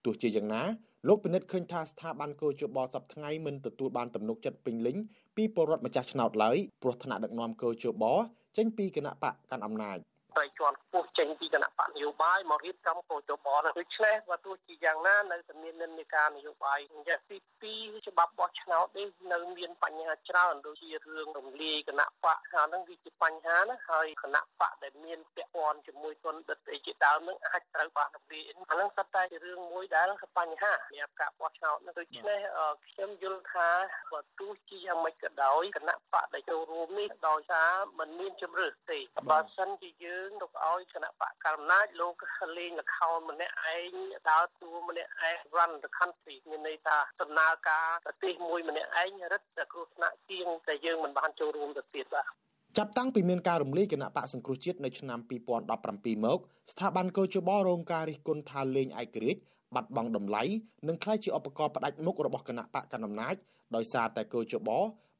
[0.04, 0.62] ទោះជាយ៉ាងណា
[1.08, 4.96] លោកពិនិត្យឃើញថាស្ថាប័នកោជបសប្ថ្ងៃមិនទទួលបានទំនុកចិត្តពេញលេញ
[5.36, 8.04] ពីពលរដ្ឋម្ចាស់ឆ្នោតឡើយព្រោះថ្នាក់ដឹកនាំកោជប
[8.56, 9.98] ចេញពីគណៈបកកាន់អំណាច។
[10.36, 32.38] ត្រីជាន់ខ្ពស់ចេញពីគណៈបកនយោបាយមករៀបចំកោជបនោះដូច្នេះបើទោះជាយ៉ាងណានៅតែមាននិន្នាការនយោបាយអញ្ចឹងទី2ច្បាប់បោះឆ្នោតនេះនៅមានបញ្ហាច្រើនដូចជារឿងរំលាយគណៈបកហើយហ្នឹងវាជាបញ្ហាណាហើយគណៈបកដែលមានពាក់ព័ន្ធជាមួយទុនដិតអីជាដើមហ្នឹងអាចត្រូវបានរំលាយអាហ្នឹងសុទ្ធតែជារឿងមួយដែលគឺបញ្ហាសម្រាប់ការបោះឆ្នោតដូច្នេះ
[32.86, 33.68] ខ្ញុំយល់ថា
[34.12, 38.98] បើទោះជាយ៉ាងម៉េចក៏ដោយគណៈបកដែលចូលរួមនេះដោយសារมันមានជំរឿសទេ
[39.30, 42.14] បើសិនជាយើងយើងទុកឲ្យគណៈបកកណ្ដាលអំណាចលោក
[42.58, 43.92] លេងលខោនម្នាក់ឯង
[44.30, 52.26] ដើរតួម្នាក់ឯង run the country មានន័យថាដំណើរការប្រទេសមួយម្នាក់ឯងរឹតតែគ្រោះថ្នាក់ជាងតែយើងមិនបានចូលរួមទៅទៀតបាទ
[52.78, 55.18] ចាប់តាំងពីមានការរំលាយគណៈបកសង្គ្រោះជាតិនៅឆ្នាំ
[55.68, 56.38] 2017មក
[56.72, 59.40] ស្ថាប័នកោជបរងការរិះគន់ថាលេងឯករាជ្យ
[59.74, 60.42] បាត់បង់តម្លៃ
[60.88, 63.34] និងក្លាយជាឧបករណ៍ផ្ដាច់មុខរបស់គណៈបកកណ្ដាលអំណាច
[63.76, 64.70] ដោយសារតែកោជប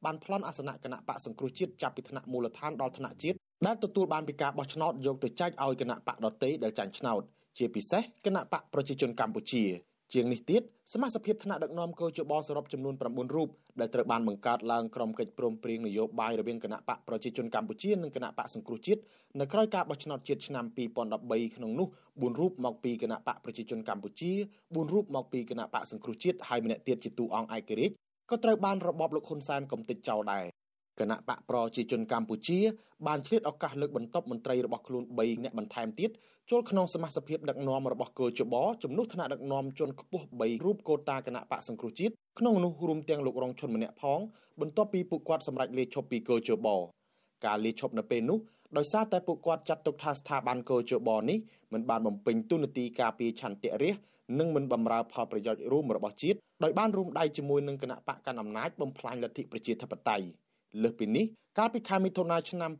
[0.05, 7.21] បានប្លន់អាសនៈគណៈបកសង្គ្រោះជាតិចាប់ពីថ្នាក់មូលដ្ឋានដល់ថ្នាក់ជាតិ ដែលទទួលបានពីការបោះឆ្នោតយកទៅចែកឲ្យគណៈបកដតេដែលចាញ់ឆ្នោត
[7.57, 9.63] ជាពិសេសគណៈបកប្រជាជនកម្ពុជា
[10.13, 10.61] ជាងនេះទៀត
[10.93, 13.49] សមាជិកថ្នាក់ដឹកនាំកោជបសរុបចំនួន9រូប
[13.79, 19.01] ដែលត្រូវបានបង្កើតឡើងក្រុមកិច្ចព្រមព្រៀងនយោបាយរវាងគណៈបកប្រជាជនកម្ពុជានិងគណៈបកសង្គ្រោះជាតិ
[19.39, 24.31] នៅក្រៅការបោះឆ្នោតជាតិឆ្នាំ2013ក្នុងនោះ4រូបមកពីគណៈបកប្រជាជនកម្ពុជា
[24.61, 27.95] 4រូបមកពីគណៈបកសង្គ្រោះជាតិហើយម្នាក់ទៀតជាទូអង្គឯករាជ្យ
[28.29, 30.45] ក៏ត្រូវបានរបបលោកហ៊ុនសែនកំទេចចោលដែរ
[30.99, 32.59] គណៈបកប្រជាជនកម្ពុជា
[33.07, 36.09] បានឆ្លៀតឱកាសលើកបន្ទប់មន្ត្រីរបស់ខ្លួន3នាក់បន្ថែមទៀត
[36.51, 44.19] ចូលក្នុងសមាជិកដឹកនាំរបស់គោជបជំនួសថ្នាក់ដឹកនាំជាន់ខ្ពស់3រូបកោតាគណៈបកសង្គ្រោះជាតិក្នុងនោះរួមទាំងលោករងឈុនម្នាក់ផង
[44.61, 46.67] បន្ទាប់ពីពួកគាត់សម្រេចលាឈប់ពីគោជប
[47.45, 48.39] ការលាឈប់នៅពេលនោះ
[48.77, 51.37] ដោយសារតែពួកគាត់ចាត់ទុកថាស្ថាប័នកោជបនេះ
[51.73, 54.03] មិនបានបំពេញតួនាទីការពារឆន្ទៈរាស្ត្រ
[54.39, 60.27] និងមិនបម្រើផលប្រយោជន៍រួមរបស់ជាតិដោយបានរួមដៃជាមួយនឹងគណៈបកកណ្ដាលអំណាចបំផ្លាញលទ្ធិប្រជាធិបតេយ្យ
[60.83, 61.25] លើសពីនេះ
[61.57, 62.71] កាលពីខែមិថុនាឆ្នាំ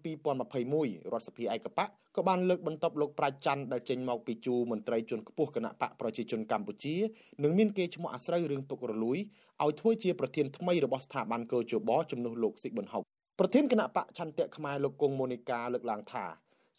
[0.46, 6.96] 2021រដ្ឋសភាឯកបកក៏បានលើកបន្ទប់លោកប្រាជ្ញច័ន្ទដែលចេញមកពីជួរមន្ត្រីជាន់ខ្ពស់គណៈបកប្រជាជនកម្ពុជា
[7.44, 9.18] និងមានគេឈ្មោះអាស្រូវរឿងពុករលួយ
[9.64, 13.04] ឲ្យធ្វើជាប្រធានថ្មីរបស់ស្ថាប័នកោជបជំនួសលោកស៊ីកប៊ុនហុក
[13.40, 16.26] ប្រធានគណៈបកឆន្ទៈខ្មែរលោកគង់មូនីកាលើកឡើងថា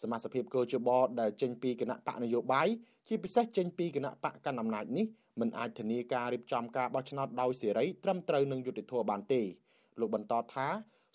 [0.02, 0.88] សមាជិកកោជប
[1.20, 2.68] ដែលចេញពីគណៈបកនយោបាយ
[3.08, 5.06] ជាពិសេសចេញពីគណៈបកកណ្ដាលអំណាចនេះ
[5.40, 9.42] មិនអាចធានាការរៀបចំការបោះឆ្នោតដោយសេរីត្រឹមត្រូវនឹងយុត្តិធម៌បានទេ
[10.00, 10.68] លោកបន្តថា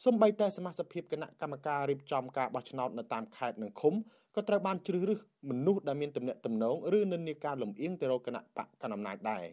[0.05, 3.93] សម្បីតែសមាជិកគណៈកម្មការរៀបចំការបោះឆ្នោតនៅតាមខេត្តនិងឃុំ
[4.35, 5.19] ក៏ត្រូវបានជ្រើសរើស
[5.49, 9.43] មនុស្សដែលមានទំនាក់ទំនងឬនិន្នាការលំអៀងទៅរកគណៈបកកណ្ដាលអំណាចដែរ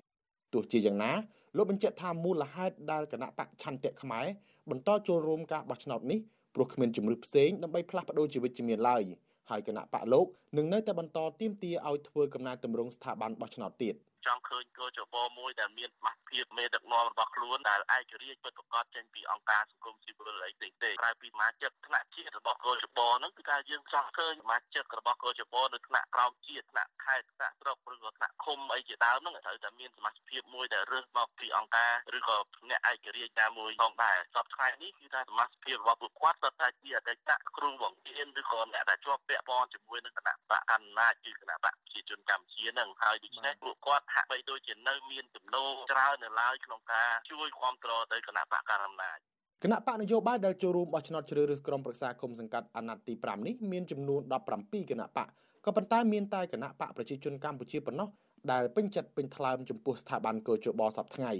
[0.52, 1.12] ទោះជាយ៉ាងណា
[1.56, 4.26] លោកបញ្ជាក់ថាមូលហេតុដែលគណៈបកឆន្ទៈខ្មែរ
[4.70, 6.18] បន្តចូលរួមការបោះឆ្នោតនេះ
[6.54, 9.02] ព្រោះគ្មានជំរឿផ្សេងដើម្បីផ្លាស់ប្ដូរជីវិតជាមានឡើយ
[9.50, 10.26] ហើយគណៈបកលោក
[10.56, 13.94] នឹងនៅតែបន្តទាមទារឲ្យធ្វើកំណែតម្រង់ស្ថាប័នបោះឆ្នោតទៀត
[14.26, 32.36] ចង់ឃើញគោចបមួយដែលមានសមាជិកមេដឹកនាំរបស់ខ្លួនដែលឯករាជ្យពិតប្រាកដចេញពីអង្គការសង្គមស៊ីវិលអីផ្សេងទេក្រៅពីសមាជិកថ្នាក់ជាតិរបស់គោចបហ្នឹងគឺថាយើងចង់ឃើញសមាជិករបស់គោចបនៅថ្នាក់ក្រោមជាតិថ្នាក់ខេត្តថ្នាក់ស្រុកឬក៏ថ្នាក់ឃុំអីជាដើមហ្នឹងត្រូវតែមានសមាជិកភាពមួយដែលរើសមកពីអង្គការឬក៏
[32.70, 49.18] អ្នកឯករាជ្យណាមួយផងដែរសពថ្ងៃនេះគឺថាសមាជិកភាពរបស់ពួកគាត់សុទ្ធតែជាអតីតគ្រូបង្រៀនឬក៏អ្នកដែលជាប់ពាក់ព័ន្ធជាមួយនឹងគណៈបកកណ្ដាលគឺគណៈបកប្រជាជនកម្ពុជាហ្នឹងហើយដូច្នេះពួកគាត់ហាក់បីដូចជានៅមានចំណូលច្រើននៅឡើយក្នុងការជួយគ្រប់គ្រងទៅគណៈបកកណ្ដាលអំណាច
[49.64, 54.20] គណៈបកនយោបាយដែលចូលរួមបោះឆ្នោតជ្រើសរើសក្រុមប្រឹក្សាគុំសង្កាត់អាណត្តិទី5នេះមានចំនួន
[54.56, 55.28] 17គណៈបក
[55.64, 58.08] ក៏ប៉ុន្តែមានតែគណៈបកប្រជាជនកម្ពុជាប៉ុណ្ណោះ
[58.52, 61.32] ដែលពេញចិត្តពេញថ្លើមចំពោះស្ថាប័នកោជបសពថ្ងៃ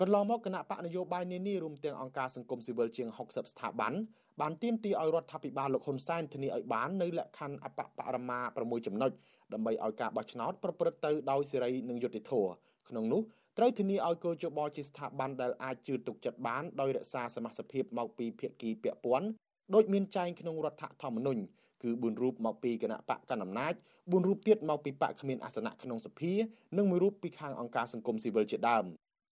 [0.00, 3.92] កន្លងមកគណៈបកនយោបាយនានារួមទាំងអង្គការសង្គមស៊ីវិលជាង60ស្ថាប័ន
[4.40, 9.10] បានទាមទារឲ្យរដ្ឋាភិបាលលោកហ៊ុនសែនធានាឲ្យបាននៅលក្ខខណ្ឌអបបរមា6ចំណុច
[9.52, 12.50] ដើម្បីឲ្យការបោះឆ្នោតប្រព្រឹត្តទៅដោយសេរីនិងយុត្តិធម៌
[12.88, 13.20] ក្នុងនោះ
[13.58, 19.28] ត្រូវធានាឲ្យកោជបជាស្ថាប័នដែលអាចជឿទុកចិត្តបានដោយរក្សាសមាជិកភាពមកពីភាគីពាក់ព័ន្ធ
[19.74, 21.42] ដោយមានចែងក្នុងរដ្ឋធម្មនុញ្ញ
[21.82, 26.32] គឺ4រូបមកពីគណៈបកកណ្ដាលអំណាច4រូបទៀតមកពីបកគ្មានអាសនៈក្នុងសភា
[26.76, 28.84] និងមួយរូបពីខាងអង្គការសង្គមស៊ីវិលជាដើម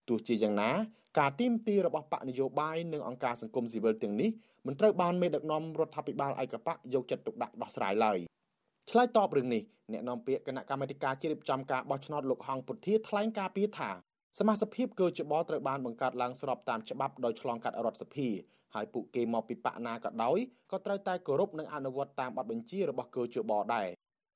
[0.09, 0.71] ទោះជាយ៉ាងណា
[1.19, 4.29] ការទីមទីរបស់បកនយោបាយនិងអង្គការសង្គមស៊ីវិលទាំងនេះ
[4.67, 8.17] មិនត្រូវបានមេដឹកនាំរដ្ឋាភិបាលឯកបកយកចិត្តទុកដាក់ដោះស្រាយឡើយ
[8.91, 13.91] ឆ្លើយតបរឿងនេះអ្នកនាំពាក្យគណៈកម្មាធិការជ្រៀបចំការបោះឆ្នោតលោកហងពុធាថ្លែងការពីថា
[14.39, 18.29] សមាជិកភាពកោជបត្រូវបានបង្កើតឡើងស្របតាមច្បាប់ដោយឆ្លងកាត់រដ្ឋសភា
[18.75, 20.37] ហើយពួកគេមកពីបកណាក៏ដោយ
[20.71, 23.87] ក៏ត្រូវតែគោរពនិងអនុវត្តតាមបទបញ្ជារបស់កោជបដែរ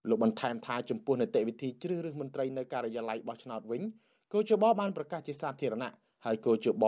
[0.09, 3.81] លោកបន្ថែមថាចំពោះនីតិវិធីជ្រើសរើសមន្ត្រីនៅការិយាល័យបោះឆ្នោតវិញ
[4.33, 5.91] កោជបបានប្រកាសជាសាធារណៈ
[6.25, 6.85] ហើយកោជប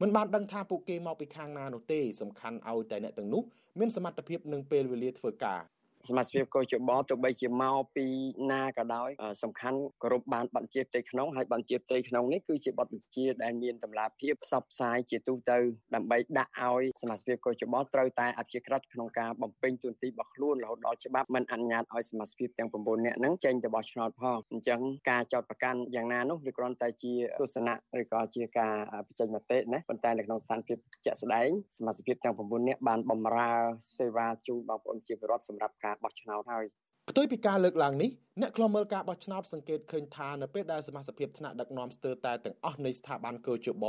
[0.00, 3.42] មិនបានដឹងថាពួកគេមកពីខាងណានោះទេសំខាន់ឲ្យតែអ្នកទាំងនោះ
[3.78, 5.60] មានសមត្ថភាពនិងពេលវេលាធ្វើការ
[6.06, 8.06] សមាជិកកោជបទោះបីជាមកពី
[8.52, 9.10] ណាក៏ដោយ
[9.42, 15.58] សំខាន់គោរពបានបទបញ្ជាផ្ទៃក្នុងហើយបទបញ្ជាផ្ទៃក្នុងនេះគឺជាបទបញ្ជាដែលមានតម្លាភាពផ្សព្វផ្សាយជាទូទៅ
[15.94, 24.80] ដើម្បីដាក់ឲ្យសមាជិកកោជបត្រូវតែអព្យាក្រឹតក្នុងការបំពេញតួនាទីរបស់ខ្លួនរហូតដល់ច្បាប់មិនអនុញ្ញាតឲ្យសមាជិកទាំង9នាក់ហ្នឹងចេញទៅបោះឆ្នោតផងអញ្ចឹង
[25.10, 28.74] ការចោតប្រកាន់យ៉ាងណានោះវាគ្រាន់តែជាទស្សនៈឬក៏ជាការ
[29.06, 33.50] បញ្ចេញមតិណាប៉ុន្តែនៅក្នុងស្ថានភាពជាក់ស្ដែងសមាជិកទាំង9នាក់បានបម្រើ
[33.96, 36.64] សេវាជូនបងប្អូនជាពលរដ្ឋសម្រាប់ការបោះឆ្នោតហើយ
[37.10, 38.10] ផ្ទុយពីការលើកឡើងនេះ
[38.40, 43.84] អ្នកខ្លមើលការបោះឆ្នោតសង្កេតឃើញថានៅពេលដែលសមាជិកថ្នាក់ដឹកនាំស្ទើរតែទាំងអស់នៃស្ថាប័នកោជប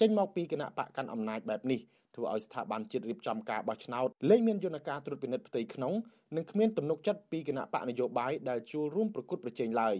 [0.00, 1.80] ចេញមកពីគណៈបកកាន់អំណាចបែបនេះ
[2.14, 5.92] ធ្វើឲ្យស្ថាប័នជាតិរៀបចំការបោះឆ្នោតលែងមានយន្តការត្រួតពិនិត្យផ្ទៃក្នុង
[6.36, 9.96] និងគ្មានទំនុកចិត្តពីគណៈបកនយោបាយដែលចូលរួមប្រគល់ប្រជែងឡើយ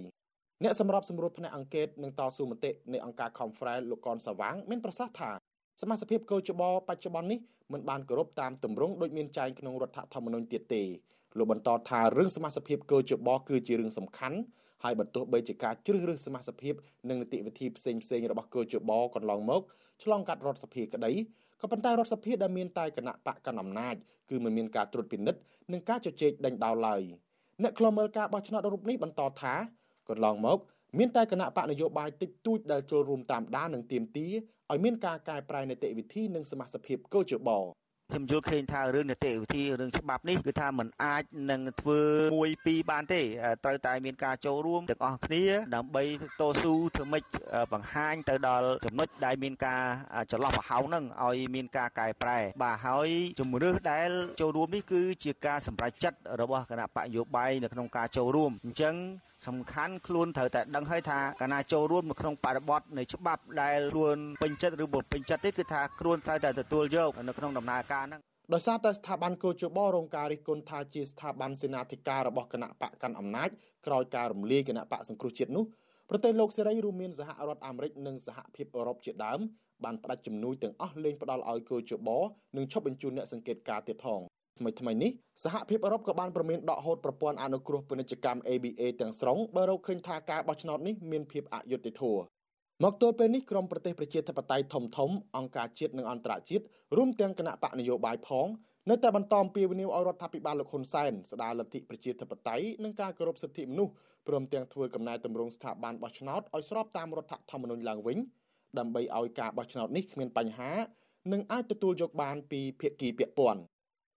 [0.63, 5.31] អ្នកសម្របសម្រួលផ្នែកអង្កេតនិងតស៊ូមតិនៃអង្គការ Confrel លោកកនសវាងមានប្រសាសន៍ថា
[5.81, 7.39] សមាជិកកោជបបច្ចុប្បន្ននេះ
[7.73, 10.83] មិនបានគោរពតាមទម្រង់ដូចមានចែងក្នុងរដ្ឋធម្មនុញ្ញទៀតទេ
[11.39, 14.39] លោកបន្តថារឿងសមាជិកកោជបគឺជារឿងសំខាន់
[14.85, 16.75] ហើយបើទោះបីជាការជ្រើសរើសសមាជិក
[17.09, 19.63] និងនីតិវិធីផ្សេងផ្សេងរបស់កោជបកន្លងមក
[20.03, 21.13] ឆ្លងកាត់រដ្ឋសភាក្តី
[21.61, 23.95] ក៏ប៉ុន្តែរដ្ឋសភាដែលមានតែគណៈបកកណ្ដាលអំណាច
[24.31, 25.41] គឺមិនមានការត្រួតពិនិត្យ
[25.73, 27.01] និងការជជែកដេញដោលឡើយ
[27.63, 29.55] អ្នកខ្លមើលការបោះឆ្នោតរូបនេះបន្តថា
[30.09, 30.59] កន្លងមក
[30.99, 34.33] មានតែគណៈបកនយោបាយតិចតួចដែលចូលរួមតាមដាននិងទាមទារ
[34.73, 37.51] ឲ្យមានការកែប្រែនីតិវិធីនិងសមាជិកកោជប
[38.13, 42.01] ខ្ញុំយល់ឃើញថារឿងនីតិវិធីរឿងច្បាប់នេះគឺថាมันអាចនឹងធ្វើ
[42.37, 43.21] មួយពីរបានទេ
[43.65, 45.45] ត្រូវតែមានការចូលរួមទាំងអស់គ្នា
[45.77, 46.05] ដើម្បី
[46.41, 47.25] តស៊ូធ្វើម៉េច
[47.73, 49.83] បង្ហាញទៅដល់ចំណុចដែលមានការ
[50.31, 53.09] ចន្លោះប្រហោងហ្នឹងឲ្យមានការកែប្រែ បាទហើយ
[53.41, 58.95] ជំរឿសដែលចូលរួមនេះគឺជាការសម្រេចចិត្តរបស់គណៈបកយោបាយនៅក្នុងការចូលរួមអញ្ចឹង
[59.45, 68.21] សំខាន់ខ្លួនត្រូវតែដឹងហើយថាកាលណាចូលរួមនៅក្នុងបរិបទនៃច្បាប់ដែលខ្លួនពេញចិត្តឬមិនពេញចិត្តទេគឺថាខ្លួនត្រូវតែទទួលយកនៅក្នុងដំណើរការហ្នឹង
[68.53, 73.49] ដោយសារតែស្ថាប័នកោជបរងការរិះគន់ថាជាស្ថាប័នសេនាធិការរបស់គណៈបកកាន់អំណាច
[73.87, 75.65] ក្រោយការរំលាយគណៈបកសង្គ្រោះជាតិនោះ
[76.11, 79.41] ប្រទេសលោកសេរីរួមមានសហរដ្ឋអាមេរិកនិងសហភាពអឺរ៉ុបជាដើម
[79.85, 82.09] បានផ្ដាច់ជំនួយទាំងអស់លេងផ្ដាល់ឲ្យកោជប
[82.57, 84.21] និងឈប់បញ្ជូនអ្នកសង្កេតការទៀតផង
[84.59, 85.11] ថ្មីថ្មីនេះ
[85.45, 92.23] សហភាពអឺរ៉ុបក៏បានប្រមានដកហូតប្រព័ន្ធអនុគ្រោះពាណិជ្ជកម្ម ABA ទាំងស្រុងបើរកឃើញថាការបោះឆ្នោតនេះមានភាពអយុត្តិធម៌
[92.85, 96.65] មកទល់ពេលនេះក្រមប្រទេសប្រជាធិបតេយ្យធំធំអង្គការជាតិនិងអន្តរជាតិ
[96.97, 98.47] រួមទាំងគណៈបកនយោបាយផង
[98.91, 103.93] នៅតែបន្តអំពាវនាវឲ្យរដ្ឋាភិបាលលោកហ៊ុនសែនស្ដារលទ្ធិប្រជាធិបតេយ្យនិងការគោរពសិទ្ធិមនុស្ស
[104.29, 108.19] ព្រមទាំងធ្វើកំណែទម្រង់ស្ថាប័នបោះឆ្នោតឲ្យស្របតាមរដ្ឋធម្មនុញ្ញឡើងវិញ
[108.79, 110.73] ដើម្បីឲ្យការបោះឆ្នោតនេះគ្មានបញ្ហា
[111.33, 113.61] និងអាចទទួលយកបានពីភាគីពាក់ព័ន្ធ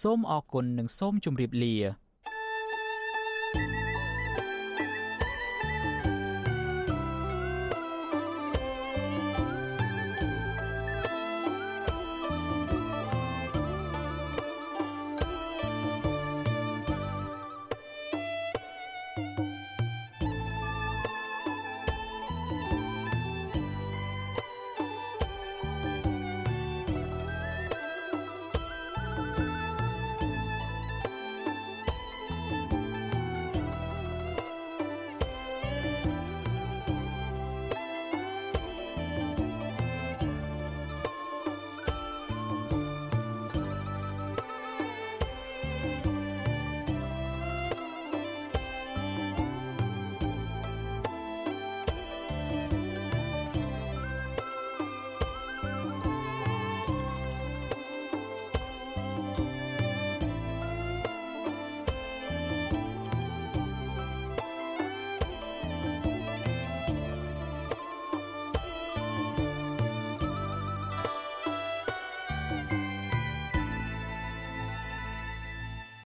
[0.00, 1.74] សូមអរគុណនិងសូមជម្រាបលា